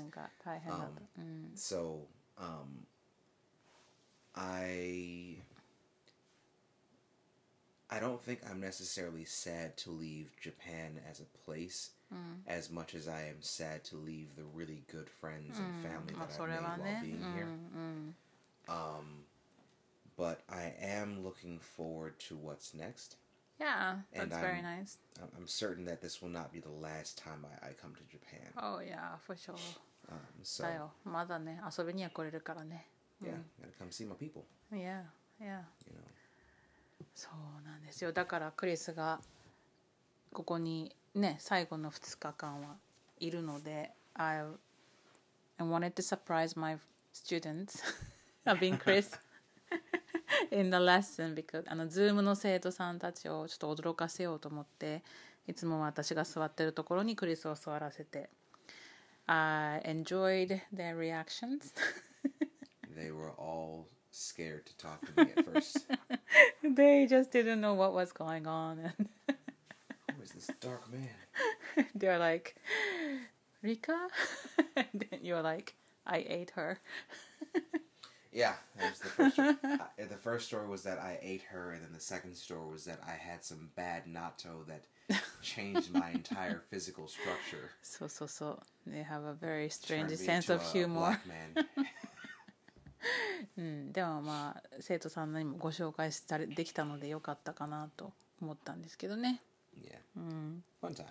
[0.70, 0.88] Um,
[1.20, 1.46] mm.
[1.56, 2.02] so
[2.38, 2.86] um,
[4.36, 5.38] I
[7.89, 11.91] I don't think I'm necessarily sad to leave Japan as a place
[12.47, 16.29] as much as I am sad to leave the really good friends and family まあ
[16.29, 17.45] that そ I've れ made は while ね being うん here.
[17.45, 17.47] う
[17.79, 18.15] ん、
[18.69, 19.25] Um,
[20.17, 23.17] but I am looking forward to what's next.
[23.59, 24.99] Yeah, And that's very I'm- nice.
[25.19, 28.03] I'm- I'm certain that this will not be the last time I, I come to
[28.05, 28.53] Japan.
[28.57, 29.57] Oh yeah, for sure.
[30.09, 30.93] Um, so だよ。
[31.05, 32.87] まだね、遊びには来れるからね。
[33.23, 34.45] yeah, gotta come see my people.
[34.73, 35.03] Yeah,
[35.41, 35.63] yeah.
[35.87, 36.01] You know.
[37.14, 38.12] そうなんですよ。
[38.12, 39.20] だからクリスが
[40.34, 42.76] ここにね、最後の2日間は
[43.20, 44.40] いるので、I,
[45.58, 46.78] I wanted to surprise my
[47.14, 47.82] students
[48.46, 49.18] of being Chris
[50.52, 55.04] in the lesson because あの Zoom の生徒さんたちをちょっと驚かせようと思って、
[55.48, 58.30] いつも私が座ってるところにクリスを座らせて。
[59.28, 61.74] I enjoyed their reactions.
[62.96, 65.86] They were all scared to talk to me at first.
[66.64, 68.80] they just didn't know what was going on.
[68.80, 69.10] And
[70.16, 71.88] Who is this dark man?
[71.96, 72.56] They're like,
[73.62, 74.08] Rika?
[74.76, 75.76] and then you're like,
[76.06, 76.80] I ate her.
[78.32, 79.56] yeah, that was the first story.
[79.98, 83.00] The first story was that I ate her, and then the second story was that
[83.06, 84.84] I had some bad natto that
[85.42, 87.72] changed my entire physical structure.
[87.82, 88.60] So, so, so.
[88.88, 91.20] They have a very strange sense of humor.
[91.28, 91.66] man.
[93.58, 99.42] うん、でもまあ生徒さんにもご紹介したりできたのでよかったかなと思ったんですけどね
[99.82, 101.06] Yeah, うん、fun times.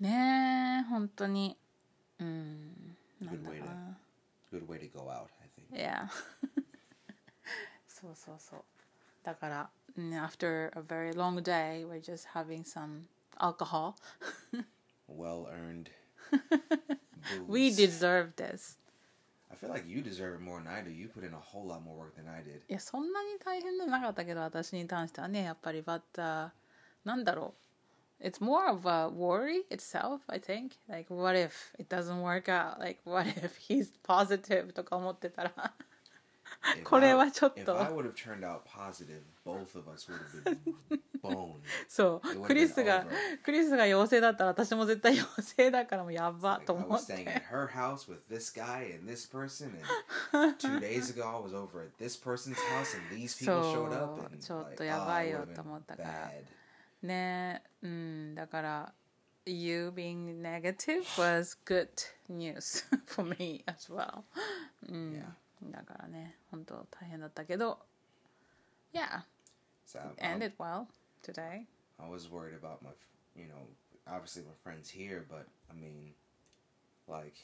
[0.00, 1.56] ねえ本当に
[2.20, 3.98] うんなんだ Good way か to- な
[4.52, 5.70] Good way to go out, I think.
[5.76, 6.08] Yeah.
[7.86, 8.60] そうそうそう。
[9.24, 13.02] だから、mm, after a very long day, we're just having some
[13.38, 13.94] alcohol.
[15.08, 15.90] Well earned.
[17.46, 18.78] We deserve this.
[19.51, 20.89] I feel like you deserve it more than I do.
[20.89, 22.61] You put in a whole lot more work than I did.
[22.67, 26.49] いや、そんなに大変でもなかったけど、私に関してはね、やっぱり、but、uh,
[27.03, 27.63] なんだろう。
[28.23, 30.71] It's more of a worry itself, I think.
[30.87, 32.79] Like, what if it doesn't work out?
[32.79, 34.71] Like, what if he's positive?
[34.71, 35.73] とか思ってたら。
[36.84, 37.76] これはちょっと。
[41.88, 43.06] そう、クリスが、
[43.42, 47.14] クリスが陽性だったら私も絶対陽性だからもやばと思って。
[53.42, 56.32] そう、ちょっとやばいよと思ったから。
[57.02, 58.92] ね、うん、だから、
[59.46, 60.42] you being
[61.64, 61.88] good
[62.28, 64.24] news for me as well.
[64.88, 65.24] うん。
[65.63, 67.79] だからね本当大変だったけど
[68.93, 69.21] Yeah
[69.85, 70.87] So I'm- ended well
[71.21, 71.65] today
[71.99, 72.95] I was worried about my, f-
[73.35, 73.67] you know,
[74.07, 76.13] obviously my friends here, but I mean,
[77.07, 77.35] like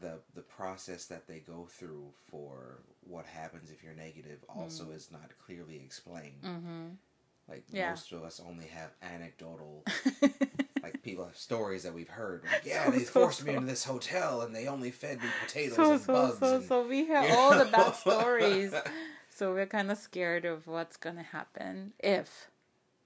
[0.00, 5.10] the the process that they go through for what happens if you're negative also is
[5.10, 6.42] not clearly explained.
[6.42, 6.86] mm-hmm.
[7.48, 7.90] Like Yeah.
[7.90, 9.84] most of us only have anecdotal,
[10.87, 12.43] like people have stories that we've heard.
[12.51, 13.45] Like, yeah, so, they forced so.
[13.45, 16.39] me into this hotel and they only fed me potatoes and bugs.
[16.39, 17.63] So, and, so we hear all know?
[17.63, 18.73] the bad stories.
[19.29, 22.49] so we're kind of scared of what's gonna happen if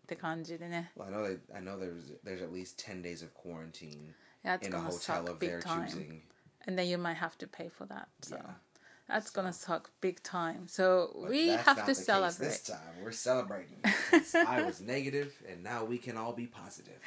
[0.08, 0.60] the kanji
[0.96, 4.14] Well, I know they, I know there's there's at least ten days of quarantine
[4.44, 5.88] that's in a hotel of their time.
[5.88, 6.22] choosing,
[6.68, 8.10] and then you might have to pay for that.
[8.22, 8.36] So.
[8.36, 8.52] Yeah.
[9.08, 9.42] That's so.
[9.42, 10.68] gonna suck big time.
[10.68, 12.48] So but we have to celebrate.
[12.48, 13.84] This time we're celebrating.
[14.36, 16.98] I was negative, and now we can all be positive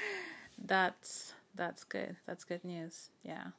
[0.64, 2.16] That's that's good.
[2.28, 3.12] That's good news.
[3.24, 3.52] Yeah.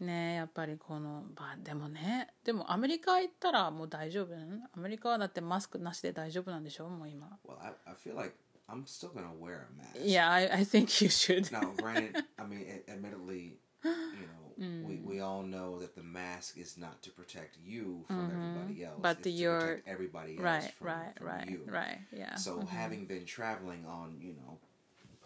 [0.00, 4.34] ねやっぱりこのまあでもねでもアメリカ行ったらもう大丈夫
[4.74, 8.34] アメリカはだってマスクなしで大丈夫なんでしょもう今 Well, I, I feel like
[8.66, 10.00] I'm still gonna wear a mask.
[10.02, 15.00] Yeah I, I think you should Now, granted, I mean, a- admittedly, you know, we,
[15.04, 19.00] we all know that the mask is not to protect you from everybody else.
[19.02, 21.60] But it's you're- to protect everybody else right from, right from right you.
[21.66, 24.56] right yeah So, having been traveling on, you know,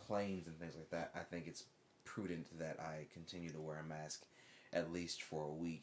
[0.09, 1.64] planes and things like that, I think it's
[2.05, 4.24] prudent that I continue to wear a mask
[4.72, 5.83] at least for a week.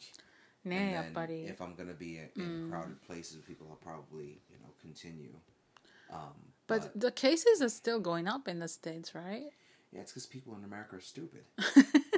[0.63, 3.65] ねやっ and ぱ then り if I'm gonna be in, in crowded places with people,
[3.69, 5.33] I'll probably, you know, continue.
[6.11, 6.33] Um,
[6.67, 9.51] But the cases are still going up in the States, right?
[9.91, 11.43] yeah, it's because people in America are stupid.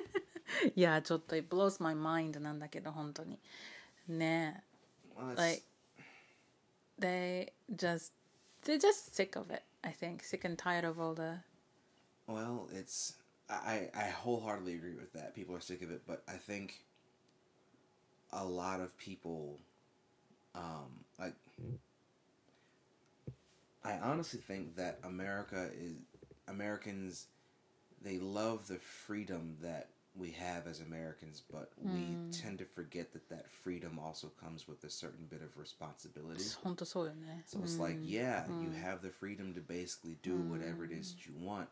[0.75, 3.39] いや、ちょっと it blows my mind なんだけど、本当に。
[4.07, 4.63] ね
[5.15, 5.63] Well, it's, like
[6.99, 8.13] they just
[8.63, 9.63] they're just sick of it.
[9.83, 11.39] I think sick and tired of all the
[12.28, 13.14] well, it's
[13.50, 15.34] I I wholeheartedly agree with that.
[15.34, 16.82] People are sick of it, but I think
[18.32, 19.58] a lot of people
[20.54, 21.34] um like
[23.84, 25.94] I honestly think that America is
[26.48, 27.26] Americans
[28.02, 31.92] they love the freedom that we have as Americans, but mm.
[31.92, 36.42] we tend to forget that that freedom also comes with a certain bit of responsibility.
[37.46, 37.80] So it's mm.
[37.80, 38.64] like, yeah, mm.
[38.64, 41.68] you have the freedom to basically do whatever it is that you want,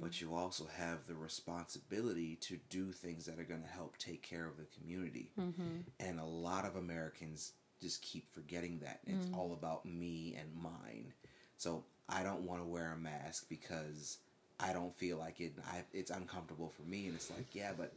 [0.00, 4.22] but you also have the responsibility to do things that are going to help take
[4.22, 5.30] care of the community.
[5.38, 5.80] Mm-hmm.
[6.00, 9.00] And a lot of Americans just keep forgetting that.
[9.06, 11.12] It's all about me and mine.
[11.56, 14.18] So I don't want to wear a mask because
[14.59, 15.53] I don't feel like it.
[15.67, 17.93] I, it's uncomfortable for me, and it's like, yeah, but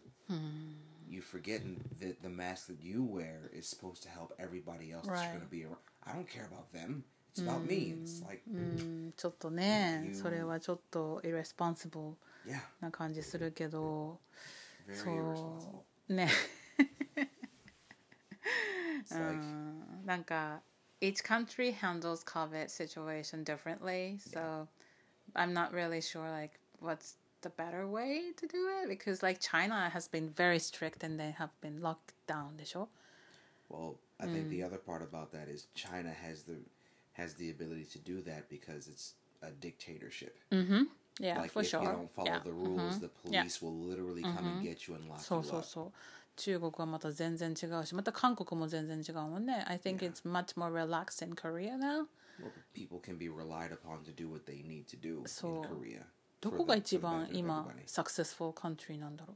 [1.08, 5.12] you forgetting that the mask that you wear is supposed to help everybody else that
[5.12, 5.22] Right.
[5.24, 5.78] you're going to be around.
[6.04, 7.04] I don't care about them.
[7.30, 7.92] It's about me.
[7.92, 12.14] And it's like, うん、ちょっとね、 You- それはちょっと irresponsible
[12.46, 14.18] yeah, な感じするけど、
[14.87, 15.82] very そ irresponsible.
[16.08, 16.28] うね、
[19.04, 19.38] It's like,
[20.04, 20.61] なんか
[21.00, 24.66] each country handles COVID situation differently, so
[25.34, 29.88] I'm not really sure like what's the better way to do it because like China
[29.90, 32.88] has been very strict and they have been locked down でしょ
[33.70, 36.56] well, I think the other part about that is China has the
[37.12, 40.37] has the ability to do that because it's a dictatorship.
[41.20, 41.82] Yeah, like for if sure.
[41.82, 42.38] you don't follow yeah.
[42.44, 43.42] the rules, the Yeah.
[43.42, 45.64] police will literally come and get you and lock そう you そう up.
[45.66, 45.92] そう
[46.37, 52.06] 中国はまた全然違うしまた韓国も全然違うもんね I think it's much more relaxed in Korea now Well,
[52.72, 56.06] people can be relied upon to do what they need to do So, in Korea.
[56.40, 57.87] ど for こが the- 一 for the 番 benefit of 今 everybody.
[57.87, 59.34] successful country なんだろ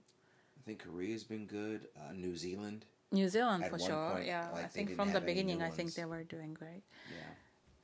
[0.66, 1.88] I think Korea's been good.
[1.96, 4.84] Uh, New Zealand, う New Zealand At for one sure point, yeah I like, they
[4.84, 5.94] think didn't from the have any beginning new I think ones.
[5.96, 7.34] they were doing great yeah.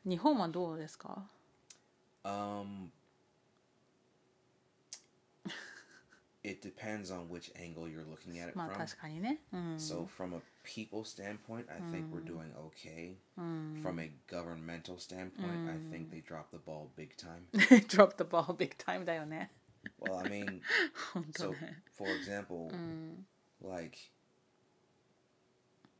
[0.09, 1.29] 日本はどうですか
[2.25, 2.91] Um,
[6.45, 8.79] it depends on which angle you're looking at it まあ from.
[8.87, 13.17] 確かにねうん So, from a people standpoint, I think we're doing okay.
[13.83, 17.47] From a governmental standpoint, I think they dropped the ball big time.
[17.88, 19.51] drop the ball big time だよね
[20.01, 20.61] well, I mean,
[21.12, 22.71] 本当 so ね for example,
[23.62, 23.97] like,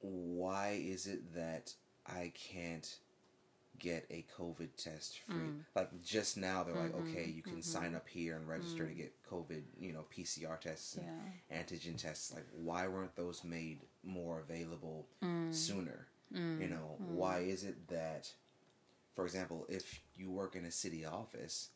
[0.01, 1.75] why is it that
[2.07, 2.87] I can't
[3.80, 5.36] get a COVID test free?
[5.36, 5.60] Mm.
[5.76, 7.62] Like, just now they're like, mm-hmm, okay, you can mm-hmm.
[7.62, 8.98] sign up here and register to mm.
[8.98, 11.08] get COVID, you know, PCR tests and
[11.52, 12.34] antigen tests.
[12.34, 15.54] Like, why weren't those made more available mm.
[15.54, 16.08] sooner?
[16.34, 18.28] You know, why is it that,
[19.16, 21.70] for example, if you work in a city office,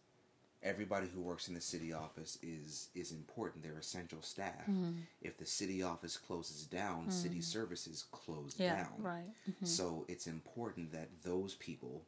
[0.63, 3.63] everybody who works in the city office is is important.
[3.63, 4.61] They're essential staff.
[4.61, 4.91] Mm-hmm.
[5.21, 7.11] If the city office closes down, mm-hmm.
[7.11, 8.93] city services close yeah, down.
[8.97, 9.29] Right.
[9.49, 9.65] Mm-hmm.
[9.65, 12.03] So it's important that those people,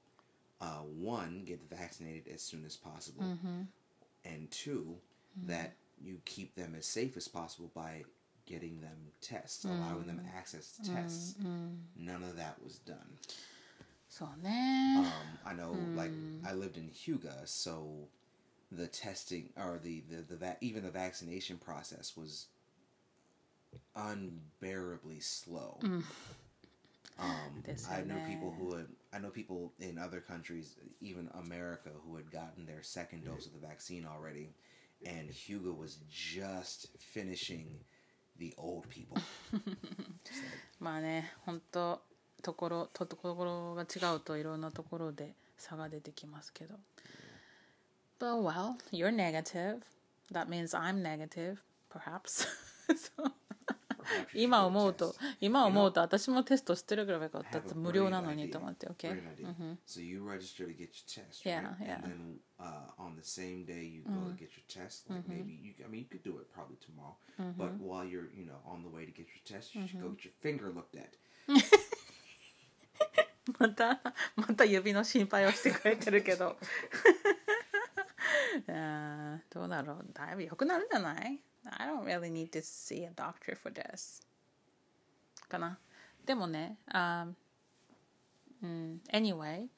[0.62, 3.62] uh, one, get vaccinated as soon as possible, mm-hmm.
[4.25, 5.51] and 2 mm-hmm.
[5.51, 8.03] that you keep them as safe as possible by
[8.45, 10.38] getting them tests, allowing them mm-hmm.
[10.38, 11.35] access to tests.
[11.97, 13.17] None of that was done.
[14.07, 14.41] So um,
[15.45, 15.95] I know, hmm.
[15.95, 16.09] like
[16.43, 18.07] I lived in Hyuga, so
[18.71, 22.47] the testing or the the, the va- even the vaccination process was
[23.95, 25.78] unbearably slow.
[27.20, 32.15] Um, I know people who had, I know people in other countries, even America, who
[32.15, 34.51] had gotten their second dose of the vaccine already,
[35.05, 37.67] and Hyuga was just finishing
[38.38, 39.17] the old people.
[48.18, 49.82] But well you're negative
[50.32, 51.59] that means I'm negative
[51.90, 52.47] perhaps
[52.86, 53.11] so
[53.99, 55.36] perhaps you should 今 do a 思うと test.
[55.40, 58.53] 今思うと私もテストしてるぐらいよかった I have a 無料な brilliant のに idea.
[58.53, 59.76] と思って OK Brilliant idea.
[59.86, 61.76] So you register to get your test, Yeah, right?
[61.86, 61.95] yeah.
[61.97, 65.53] And then uh, on the same day you go to get your test, like maybe
[65.53, 67.16] you, I mean, you could do it probably tomorrow.
[67.57, 70.11] But while you're, you know, on the way to get your test, you should go
[70.11, 71.16] get your finger looked at.
[73.59, 74.01] また
[74.36, 76.57] また指の心配をしてくれてるけど
[78.68, 81.40] あーどうだろうだいぶ良くなるんじゃない
[81.78, 84.22] ?I don't really need to see a doctor for this
[85.49, 85.78] かな
[86.24, 87.34] でもね、um,
[88.62, 89.68] うん anyway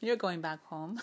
[0.00, 0.96] you're going back home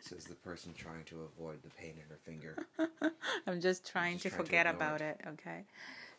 [0.00, 2.56] Says the person trying to avoid the pain in her finger.
[3.46, 5.18] I'm just trying Just to trying to forget ignore about it.
[5.20, 5.64] it okay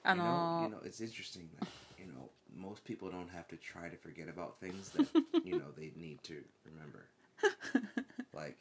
[0.03, 1.67] あ You know, の you know, it's interesting that
[1.97, 5.07] you know most people don't have to try to forget about things that
[5.43, 7.07] you know they need to remember.
[8.33, 8.57] like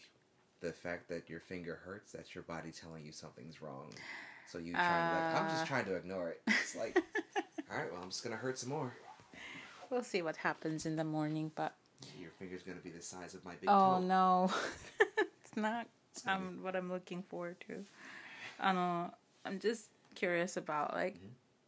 [0.63, 3.89] the fact that your finger hurts, that's your body telling you something's wrong.
[4.47, 5.49] So you try to like, I'm Uh.
[5.49, 6.41] just trying to ignore it.
[6.47, 6.95] It's like,
[7.69, 8.91] all right, well, I'm just gonna hurt some more.
[9.89, 11.73] we'll see what happens in the morning but
[12.19, 13.99] Your finger's gonna be the size of my big Oh toe.
[13.99, 14.49] no,
[15.45, 15.85] it's not
[16.25, 17.85] gonna um, what I'm looking forward to.
[18.59, 19.11] あの
[19.45, 21.15] I'm just curious about like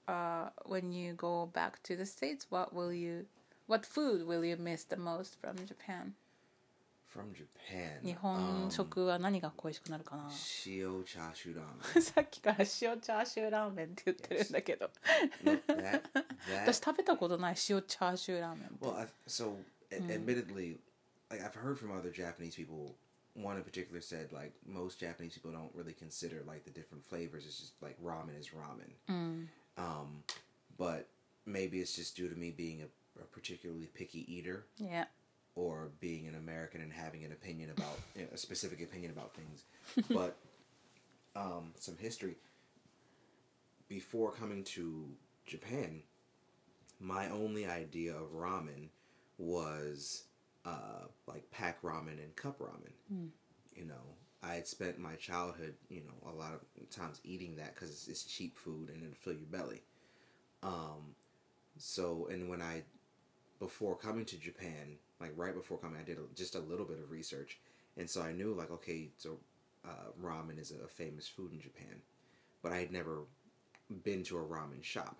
[0.08, 3.26] uh, when you go back to the states, what will you,
[3.68, 6.14] what food will you miss the most from Japan?
[7.15, 8.01] From Japan.
[8.05, 12.01] 日本 um, 食は何が恋しくなるかな Shio chashu ramen.
[12.01, 14.91] さっきから塩チャーシューラーメンって言ってるんだけど
[15.45, 16.03] Look, that
[16.67, 19.57] 私 that 食べたことない塩チャーシューラーメンって Well, I, so
[19.91, 20.79] a- admittedly,
[21.31, 22.95] like I've heard from other Japanese people.
[23.35, 27.45] One in particular said like most Japanese people don't really consider like the different flavors.
[27.45, 29.49] It's just like ramen is ramen.
[29.79, 30.23] Um,
[30.79, 31.07] but
[31.47, 35.07] maybe it's just due to me being a, a particularly picky eater, Yeah.
[35.56, 38.00] or being an American and having an opinion about
[38.34, 39.64] a specific opinion about things.
[40.10, 40.38] but
[41.36, 42.36] um, some history.
[43.88, 45.06] Before coming to
[45.46, 46.02] Japan,
[47.00, 48.90] my only idea of ramen
[49.38, 50.24] was
[50.66, 52.92] uh, like pack ramen and cup ramen.
[53.76, 57.76] You know, I had spent my childhood, you know, a lot of times eating that
[57.76, 59.82] because it's, it's cheap food and it'll fill your belly.
[60.64, 61.16] Um,
[61.78, 62.84] so, and when I,
[63.60, 67.00] before coming to Japan, like right before coming, I did a, just a little bit
[67.00, 67.58] of research,
[67.98, 69.38] and so I knew like, okay, so
[69.86, 72.02] uh, ramen is a famous food in Japan,
[72.62, 73.20] but I had never
[74.04, 75.18] been to a ramen shop.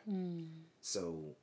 [0.82, 1.36] So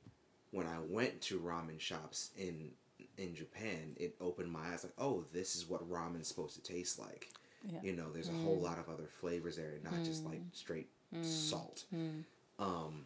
[0.51, 2.71] when I went to ramen shops in
[3.17, 6.99] in Japan, it opened my eyes like, oh, this is what ramen's supposed to taste
[6.99, 7.29] like.
[7.65, 7.79] Yeah.
[7.81, 10.89] You know, there's a whole lot of other flavors there, and not just like straight
[11.21, 11.85] salt.
[12.59, 13.05] Um,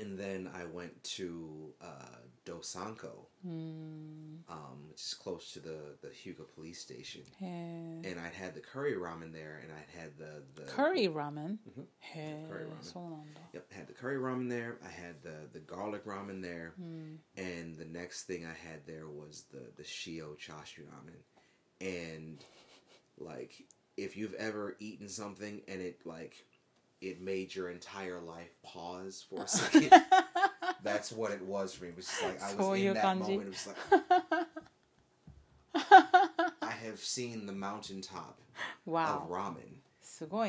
[0.00, 1.48] and then I went to
[1.82, 4.38] uh, Dosanko, mm.
[4.48, 7.22] um, which is close to the the Hyuga police station.
[8.04, 11.58] And I'd had the curry ramen there, and I'd had the, the curry ramen.
[11.68, 11.82] Mm-hmm.
[11.98, 13.18] Hey, curry ramen.
[13.52, 14.76] Yep, had the curry ramen there.
[14.84, 17.16] I had the the garlic ramen there, mm.
[17.36, 21.20] and the next thing I had there was the the shio chashu ramen,
[21.80, 22.44] and
[23.18, 23.64] like
[23.96, 26.44] if you've ever eaten something and it like
[27.00, 29.92] it made your entire life pause for a second
[30.82, 31.90] that's what it was for me.
[31.90, 33.42] It was just like I was in that moment.
[33.42, 34.46] It was like
[36.62, 38.38] I have seen the mountaintop
[38.84, 39.22] wow.
[39.22, 39.80] of ramen.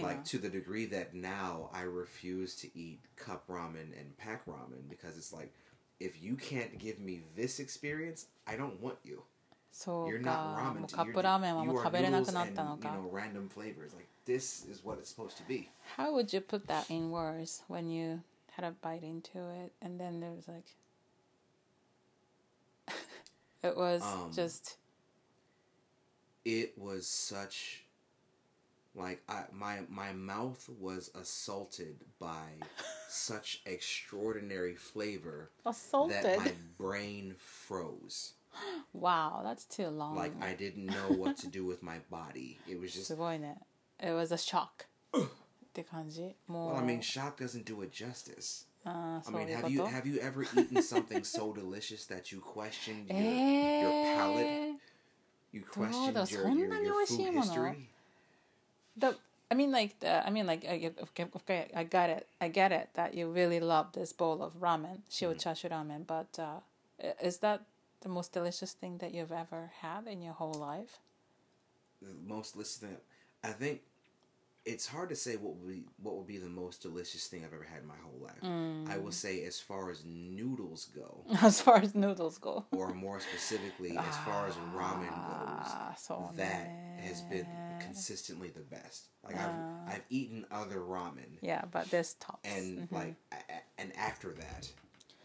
[0.03, 4.88] Like to the degree that now I refuse to eat cup ramen and pack ramen
[4.89, 5.53] because it's like
[5.99, 9.23] if you can't give me this experience, I don't want you.
[9.71, 10.88] So you're not ramen.
[10.88, 11.13] To, you're,
[11.63, 13.93] you are noodles and, you know, random flavors.
[13.93, 15.69] Like this is what it's supposed to be.
[15.95, 18.21] How would you put that in words when you
[18.57, 20.65] had a biting to it, and then there was like,
[23.63, 24.77] it was um, just.
[26.43, 27.83] It was such,
[28.95, 32.47] like I my my mouth was assaulted by
[33.09, 38.33] such extraordinary flavor assaulted that my brain froze.
[38.93, 40.15] Wow, that's too long.
[40.15, 42.57] Like I didn't know what to do with my body.
[42.67, 43.11] It was just.
[43.11, 44.87] It was a shock.
[45.76, 48.66] って感じもう、 well, I mean, shock doesn't do it justice.
[48.84, 51.52] あー I そうい mean, う have こ you と have you ever eaten something so
[51.52, 54.48] delicious that you questioned your, え your palate?
[54.48, 54.76] ー
[55.52, 57.88] You どう questioned だ your そん your, なに your 美味しい food もの history?
[58.98, 59.16] the
[59.50, 62.50] I mean like the I mean like I get okay, okay I got it I
[62.50, 66.60] get it that you really love this bowl of ramen shio chashu ramen but uh,
[67.02, 67.60] i- is that
[68.00, 70.98] the most delicious thing that you've ever had in your whole life?
[72.00, 72.96] The most listening.
[73.44, 73.82] I think
[74.68, 77.53] it's hard to say what would be what would be the most delicious thing I've
[77.53, 78.41] ever had in my whole life.
[78.43, 78.89] Mm.
[78.93, 81.24] I will say as far as noodles go.
[81.41, 82.65] As far as noodles go.
[82.72, 86.01] or more specifically, as far as ramen ah, goes.
[86.01, 87.47] So that has been
[87.80, 89.07] consistently the best.
[89.24, 89.80] Like uh, I've ah.
[89.88, 91.38] I've eaten other ramen.
[91.41, 92.49] Yeah, but this tops.
[92.49, 92.95] And mm-hmm.
[92.95, 93.15] like
[93.78, 94.70] and after that,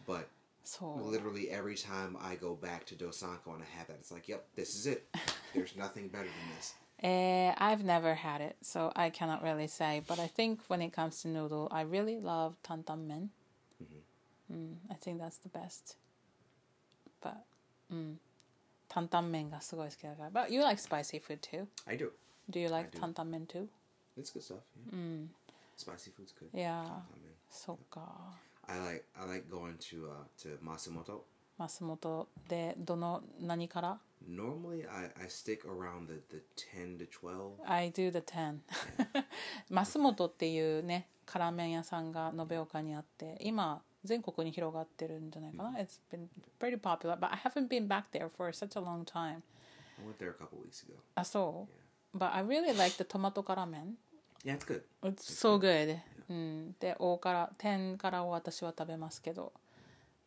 [0.07, 0.29] but
[0.63, 4.29] so literally every time I go back to Dosanko and I have that, it's like,
[4.29, 5.05] yep, this is it.
[5.53, 6.73] There's nothing better than this.
[7.02, 10.02] Uh, I've never had it, so I cannot really say.
[10.06, 13.30] But I think when it comes to noodle, I really love tantan men.
[14.52, 15.96] Mm, I think that's the best.
[17.20, 17.44] But,
[17.92, 18.16] mm,
[18.90, 20.30] tantan men がすごい好きだから。
[20.30, 21.68] But you like spicy food too?
[21.86, 22.10] I do.
[22.50, 22.98] Do you like do.
[22.98, 23.68] tantan men too?
[24.16, 24.58] It's good stuff.
[24.90, 25.26] Yeah.
[25.76, 26.48] Spicy food's good.
[26.52, 26.82] Yeah.
[26.82, 28.38] I mean, そっか。
[28.66, 31.22] I like I like going to uh to Masumoto.
[31.57, 37.55] 松本でどの何から Normally I, I stick around the, the ten to twelve.
[37.65, 38.59] I do the 10
[39.69, 46.27] 増本っていうね辛麺屋さんが延岡にあって今全国に広がってるんじゃないかな、It's been
[46.59, 49.41] pretty popular but I haven't been back there for such a long time
[49.97, 50.95] I went there a couple weeks ago.
[51.15, 51.67] あそ
[52.13, 53.97] う But I really like the トマト辛麺
[54.45, 54.83] Yeah, it's good.
[55.01, 55.99] It's so good、
[56.29, 59.53] うん、で大辛天辛を私は食べますけど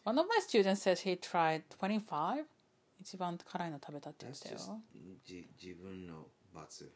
[0.05, 2.45] One of my students says he tried 25
[3.01, 4.81] 一番辛いの食べたって言っ That's てたよ
[5.25, 6.89] just ji- jibun no batsu.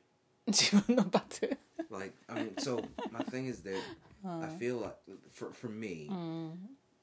[0.48, 1.58] 自分の罰
[1.92, 3.80] Like I mean, so my thing is that
[4.24, 4.96] I feel like
[5.32, 6.10] for for me,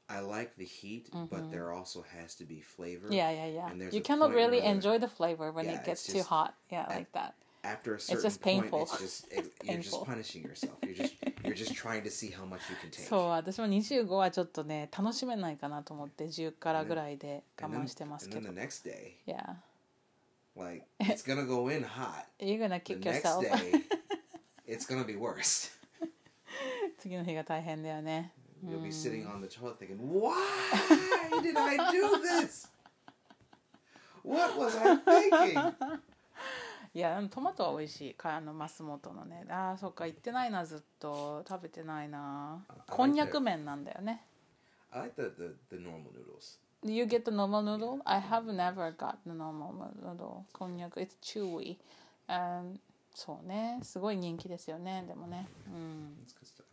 [0.09, 3.09] I like the heat, but there also has to be flavor.
[3.11, 3.71] Yeah, yeah, yeah.
[3.71, 6.03] And there's You a cannot point really where- enjoy the flavor when Yeah, it gets
[6.05, 6.55] it's too just- hot.
[6.71, 7.35] Yeah, like that.
[7.65, 8.83] After a certain just point, painful.
[8.83, 10.05] it's just it, you're just Painful.
[10.05, 10.79] punishing yourself.
[10.83, 11.15] You're just
[11.48, 13.08] you're just trying to see how much you can take.
[13.08, 18.62] そう、私も25はちょっとね、楽しめないかなと思って10からぐらいで我 and 慢 then, してます and け then ど the。
[18.62, 19.56] next day, Yeah.
[20.56, 22.26] like it's gonna go in hot.
[22.40, 23.42] You're gonna The kick next yourself.
[23.44, 23.84] day,
[24.68, 25.72] it's gonna be worse.
[26.98, 28.34] 次の日が大変だよね。
[28.66, 30.34] You'll be sitting on the toilet thinking, "Why
[31.44, 32.68] did I do this?
[34.24, 36.00] What was I thinking?"
[36.94, 38.14] いや、トマトは美味しい。
[38.14, 39.46] かあの、増本のね。
[39.50, 41.44] ああ、そっか、行ってないな、ずっと。
[41.48, 42.66] 食べてないな。
[42.90, 44.24] こんにゃく麺なんだよね。
[44.92, 46.60] I like the, the, the normal noodles.
[46.84, 48.02] You get the normal noodle?
[48.06, 50.44] I have never got the normal noodle.
[50.54, 51.78] こんにゃく、it's chewy.
[52.28, 52.80] And
[53.14, 55.48] そうね、すごい人気ですよね、でもね。
[55.68, 56.18] うん。
[56.26, 56.66] It's good stuff.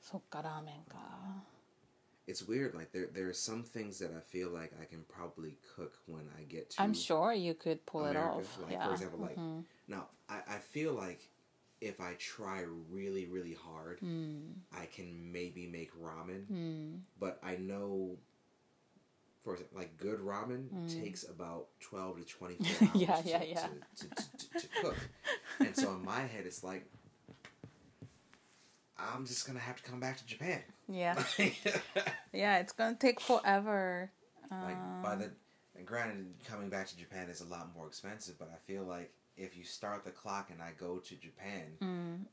[0.00, 1.53] そっか、ラーメンか。
[2.26, 2.74] It's weird.
[2.74, 6.24] Like there, there are some things that I feel like I can probably cook when
[6.38, 8.38] I get to I'm sure you could pull it America.
[8.38, 8.58] off.
[8.62, 8.86] Like yeah.
[8.86, 9.60] for example, like mm-hmm.
[9.88, 11.28] now I, I feel like
[11.80, 14.40] if I try really, really hard, mm.
[14.72, 16.46] I can maybe make ramen.
[16.50, 17.00] Mm.
[17.20, 18.16] But I know,
[19.42, 21.02] for example, like good ramen mm.
[21.02, 23.66] takes about twelve to twenty four hours yeah, yeah.
[23.96, 24.96] To, to, to, to cook.
[25.60, 26.86] and so in my head, it's like
[28.98, 30.62] I'm just gonna have to come back to Japan.
[30.87, 31.15] Yeah.
[32.33, 34.11] Yeah, it's gonna take forever.
[34.49, 35.03] like Uh.
[35.03, 35.31] by the
[35.77, 39.11] and granted coming back to japan is a lot more expensive but i feel like
[39.37, 41.77] if you start the clock and i go to japan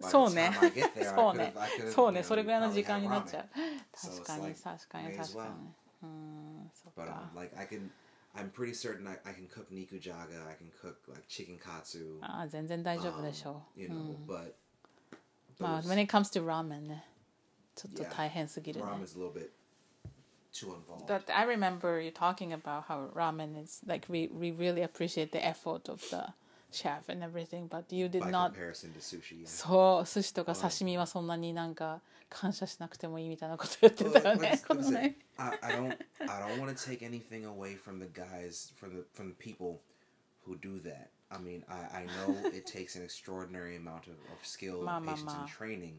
[0.01, 2.07] by そう the ね time I get there, そう I ね could've- I could've, そう
[2.07, 3.49] you ね know, それぐらいの時 probably 間に had なっちゃう
[3.95, 5.55] So 確か it's に like, 確かに may 確 as か well.
[5.61, 7.91] にうんそっ but か um, like i can
[8.35, 13.63] i'm pretty certain I, I can cook nikujaga i can cook like chicken katsu あー全然大丈夫でしょ
[13.77, 14.55] you know but
[15.61, 17.05] うまあ those- when it comes to ramen ね
[17.81, 19.51] ちょっと大変すぎるね ramen's a little bit
[20.53, 24.83] too involved But I remember you talking about how ramen is like we we really
[24.83, 26.33] appreciate the effort of the
[26.73, 28.53] chef and everything, but you did by not.
[28.55, 29.47] comparison to sushi yeah.
[29.47, 36.27] そう寿司とか刺身はそんなになんか感謝しなくてもいいみたいなこと言ってた Well, よね let's- この listen, ね I, I don't I
[36.57, 39.81] don't want to take anything away from the guys from the from the people
[40.47, 41.11] who do that.
[41.34, 45.34] I mean, I, I know it takes an extraordinary amount of, of skill, and patience,
[45.34, 45.98] and training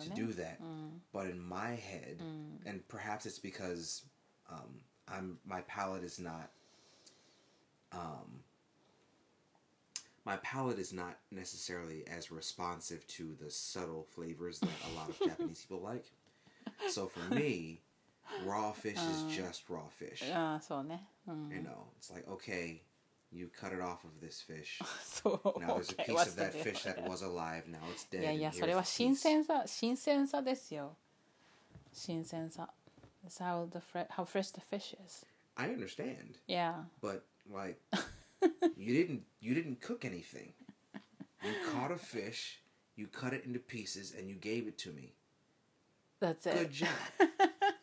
[0.00, 0.60] to do that.
[1.12, 2.20] But in my head,
[2.66, 4.02] and perhaps it's because
[4.50, 6.50] um, I'm my palate is not
[7.92, 8.40] um,
[10.24, 15.18] my palate is not necessarily as responsive to the subtle flavors that a lot of
[15.24, 16.06] Japanese people like.
[16.88, 17.82] So for me,
[18.44, 20.22] raw fish uh, is just raw fish.
[20.32, 20.58] Uh,
[21.26, 22.82] so, you know, it's like okay,
[23.33, 24.79] you cut it off of this fish.
[25.03, 26.63] そう Now there's a Okay, piece what's of the that deal?
[26.63, 27.63] fish that was alive.
[27.67, 28.23] Now it's い dead.
[28.23, 29.15] や and いや here's それは the 新 piece.
[29.17, 30.95] 鮮さ新鮮さですよ
[31.93, 32.69] 新鮮さ
[33.23, 35.25] That's how the fre- how fresh the fish is
[35.57, 37.77] I understand, yeah but like,
[38.77, 40.53] you didn't you didn't cook anything.
[41.43, 42.61] You caught a fish,
[42.95, 45.13] you cut it into pieces, and you gave it to me.
[46.21, 46.89] that's Good it job.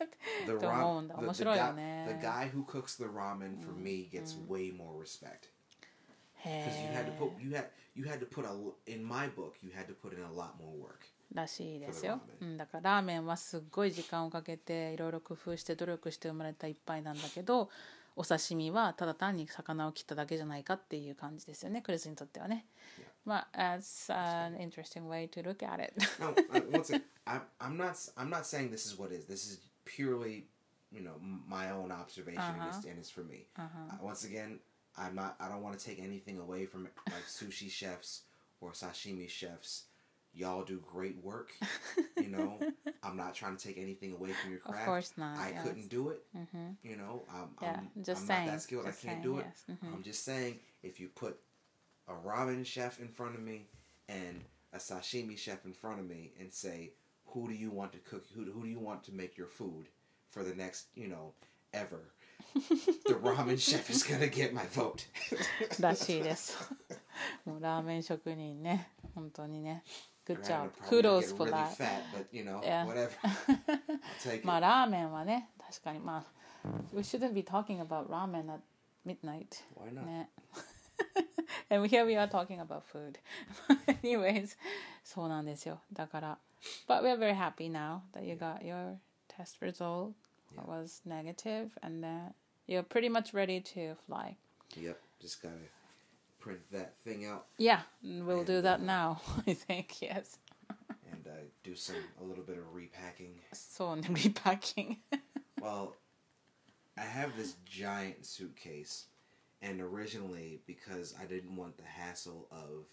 [0.45, 2.19] The, Don't ram- own the, the, 面白いよね。
[2.19, 5.49] guy, the guy who cooks the ramen for me gets way more respect.
[6.43, 9.55] because you had to put you had you had to put a in my book
[9.61, 11.07] you had to put in a lot more work.
[11.33, 17.69] らしいですようん、だからラーメンはすっごい時間をかけていろいろ工夫して努力して生まれた一杯なんだけど
[18.17, 22.65] お刺身はただ単に魚を切っただけじゃないかっていう感じですよねクリスにとってはね。
[23.23, 25.93] まあ、as an interesting way to look at it.
[26.19, 29.25] No, uh, once again, I'm I'm not I'm not saying this is what is.
[29.25, 30.45] This is purely
[30.91, 31.13] you know
[31.47, 33.47] my own observation and, it's, and it's for me.
[33.57, 33.63] Uh,
[34.01, 34.59] once again,
[34.97, 35.35] I'm not.
[35.39, 38.21] I don't want to take anything away from like sushi chefs
[38.59, 39.83] or sashimi chefs.
[40.33, 41.51] Y'all do great work.
[42.17, 42.57] You know,
[43.03, 44.79] I'm not trying to take anything away from your craft.
[44.79, 45.63] Of course not, I yes.
[45.63, 46.23] couldn't do it.
[46.83, 48.85] You know, I'm, Yeah, I'm, just I'm saying, not that skilled.
[48.85, 49.45] just I can't saying, do it.
[49.49, 49.93] yes, mhm.
[49.93, 51.37] I'm just saying, if you put
[52.07, 53.67] a ramen chef in front of me
[54.07, 54.41] and
[54.73, 56.91] a sashimi chef in front of me and say,
[57.34, 58.24] who do you want to cook?
[58.34, 59.86] Who, who do you want to make your food
[60.30, 61.32] for the next, you know,
[61.72, 62.00] ever?
[63.06, 65.04] the ramen chef is gonna get my vote.
[65.80, 66.56] らしいです。
[67.44, 69.82] もうラーメン職人ね、本当にね。
[70.26, 70.62] Good Granted, job.
[70.62, 71.76] I'm probably gonna Kudos get for really that.
[71.76, 72.84] fat, but you know, Yeah.
[72.86, 73.10] whatever.
[73.22, 74.60] I'll take まあ it.
[74.62, 76.18] ラーメンはね、確かにま
[76.64, 78.60] あ、We shouldn't be talking about ramen at
[79.06, 79.62] midnight.
[79.76, 80.04] Why not?
[80.04, 80.30] ね。
[81.70, 83.18] And here we are talking about food.
[84.02, 84.56] Anyways,
[85.04, 85.80] そうなんですよ。
[85.92, 86.38] だから、
[86.88, 90.12] But we're very happy now that you got your test result.
[90.56, 92.32] It was negative and then
[92.66, 94.36] you're pretty much ready to fly.
[94.76, 95.54] Yep, just gotta
[96.40, 99.20] print that thing out Yeah, we'll do And, that uh, now.
[99.46, 100.38] I think, yes.
[101.12, 101.30] and uh,
[101.62, 103.34] do some a little bit of repacking.
[103.52, 104.96] そうね、repacking.
[105.60, 105.94] Well,
[106.96, 109.06] I have this giant suitcase,
[109.61, 112.85] and originally because I didn't want the hassle of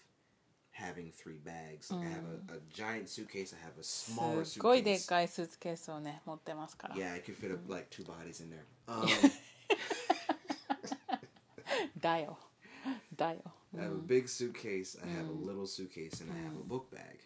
[0.71, 1.91] having three bags.
[1.91, 2.05] Like.
[2.05, 2.57] I have a, mm.
[2.57, 3.53] a, giant suitcase.
[3.59, 4.61] I have a smaller suitcase.
[6.95, 7.69] Yeah, I could fit mm.
[7.69, 8.65] like two bodies in there.
[8.89, 9.07] Um,
[12.01, 12.39] Dial.
[13.15, 13.53] Dial.
[13.77, 14.07] I have a mm.
[14.07, 14.97] big suitcase.
[15.03, 15.45] I have a mm.
[15.45, 17.19] little suitcase, and I have a book bag.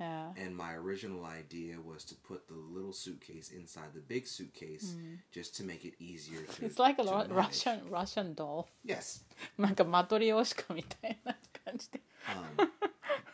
[0.00, 0.28] Yeah.
[0.36, 4.94] And my original idea was to put the little suitcase inside the big suitcase,
[5.32, 6.66] just to make it easier to.
[6.66, 7.30] It's like a to Ru- manage.
[7.32, 8.68] Russian, Russian doll.
[8.84, 9.24] Yes,
[9.56, 12.00] なんかマトリオーシカみたいな感じで。
[12.28, 12.68] um,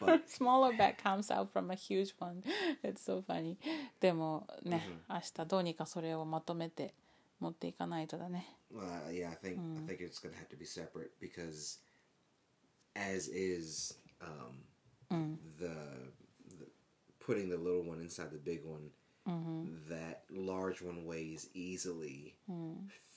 [0.01, 2.45] but Smaller bag comes out from a huge one.
[2.85, 3.57] It's so funny.
[3.99, 6.95] でもね、明日どうにかそれをまとめて
[7.41, 8.47] 持っていかないとだね。
[8.72, 11.80] Uh, yeah, I think I think it's gonna have to be separate because,
[12.95, 14.62] as is, um,
[15.11, 15.70] the, the
[17.26, 18.91] putting the little one inside the big one,
[19.89, 22.35] that large one weighs easily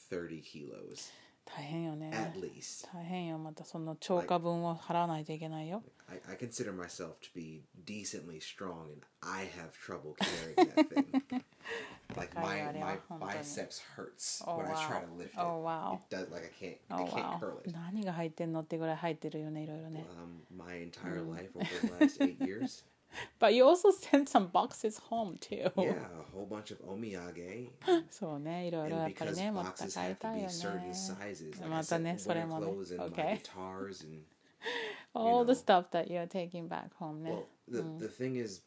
[0.09, 1.11] thirty kilos
[1.45, 2.09] 大変よね。
[2.11, 2.87] at least.
[2.91, 3.37] 大変よ。
[3.37, 5.83] またその超過分を払わないといけないよ。
[6.07, 11.43] I, I consider myself to be decently strong, and I have trouble carrying that thing.
[12.15, 13.31] like my 高いあれは my 本当に。
[13.33, 15.05] biceps hurts Oh, when I try wow.
[15.05, 15.39] to lift it.
[15.39, 15.99] Oh, wow.
[16.09, 17.39] It does like I can't Oh I can't wow.
[17.39, 17.71] curl it.
[17.71, 20.03] 何が入ってんのってぐらい入ってるよね、いろいろね。
[20.17, 21.65] um, my entire life over
[21.99, 22.83] the last eight years.
[23.39, 25.71] But you also sent some boxes home too.
[25.77, 27.69] Yeah, a whole bunch of omiyage.
[28.09, 30.91] そうね、いろいろ And やっぱり because ね、持って boxes 帰り have た to い be よ certain ね。
[30.91, 32.65] sizes, like I また said, ね、それ winter もね。
[32.67, 33.37] clothes and my Okay.
[33.41, 34.23] guitars and
[35.13, 35.53] All the know.
[35.53, 38.61] stuff that you're taking back home ね well, the the thing is,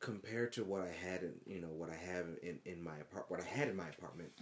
[0.00, 3.26] compared to what I had in you know what I have in in my apart
[3.30, 4.32] what I had in my apartment,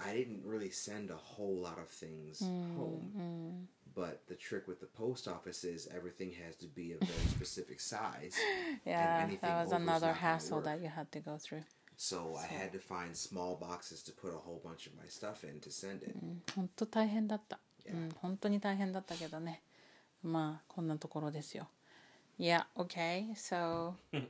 [0.00, 2.40] I didn't really send a whole lot of things
[2.76, 3.68] home.
[3.98, 7.80] But the trick with the post office is everything has to be a very specific
[7.80, 8.34] size.
[8.84, 10.64] Yeah, anything that was over is another not gonna hassle work.
[10.64, 11.62] that you had to go through.
[11.96, 15.44] So I had to find small boxes to put a whole bunch of my stuff
[15.44, 16.16] in to send it.
[16.56, 17.60] 本当大変だった。
[17.86, 17.92] Yeah.
[17.92, 19.62] うん、本当に大変だったけどね。
[20.24, 21.68] まあ、こんなところですよ。
[22.38, 23.32] Yeah, okay.
[23.36, 23.94] So,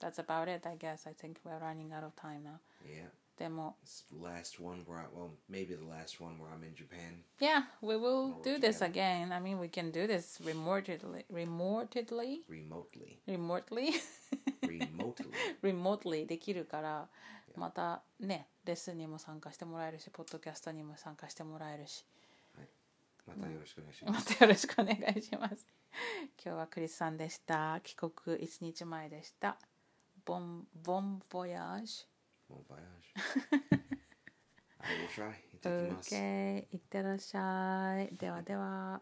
[0.00, 1.06] that's about it, I guess.
[1.06, 2.58] I think we're running out of time now.
[2.86, 3.10] Yeah.
[3.37, 3.75] でも、
[4.21, 7.21] last one where I, well, maybe the last one where I'm in Japan.
[7.39, 9.33] Yeah, we will do this again.
[9.33, 10.97] I mean, we can do this remotely,
[11.29, 13.21] remotely, Remotely.
[13.27, 13.93] remotely,
[14.63, 15.25] Remotely.
[15.61, 17.09] remotely できるから、
[17.57, 22.05] またね、レッスンにも参加してもらえるし、ポッドキャストにも参加してもらえるし、
[23.27, 24.37] またよろしくお願いしまます。
[24.37, 25.65] たよろしくお願いします。
[26.43, 27.79] 今日はクリスさんでした。
[27.83, 29.57] 帰国1日前でした。
[30.25, 32.05] ボン、ボンボヤージ
[32.47, 33.13] Bon voyage.
[34.79, 35.33] I will try.
[35.53, 36.13] いただきます。
[36.13, 38.15] OK、いってらっしゃい。
[38.15, 39.01] ではでは。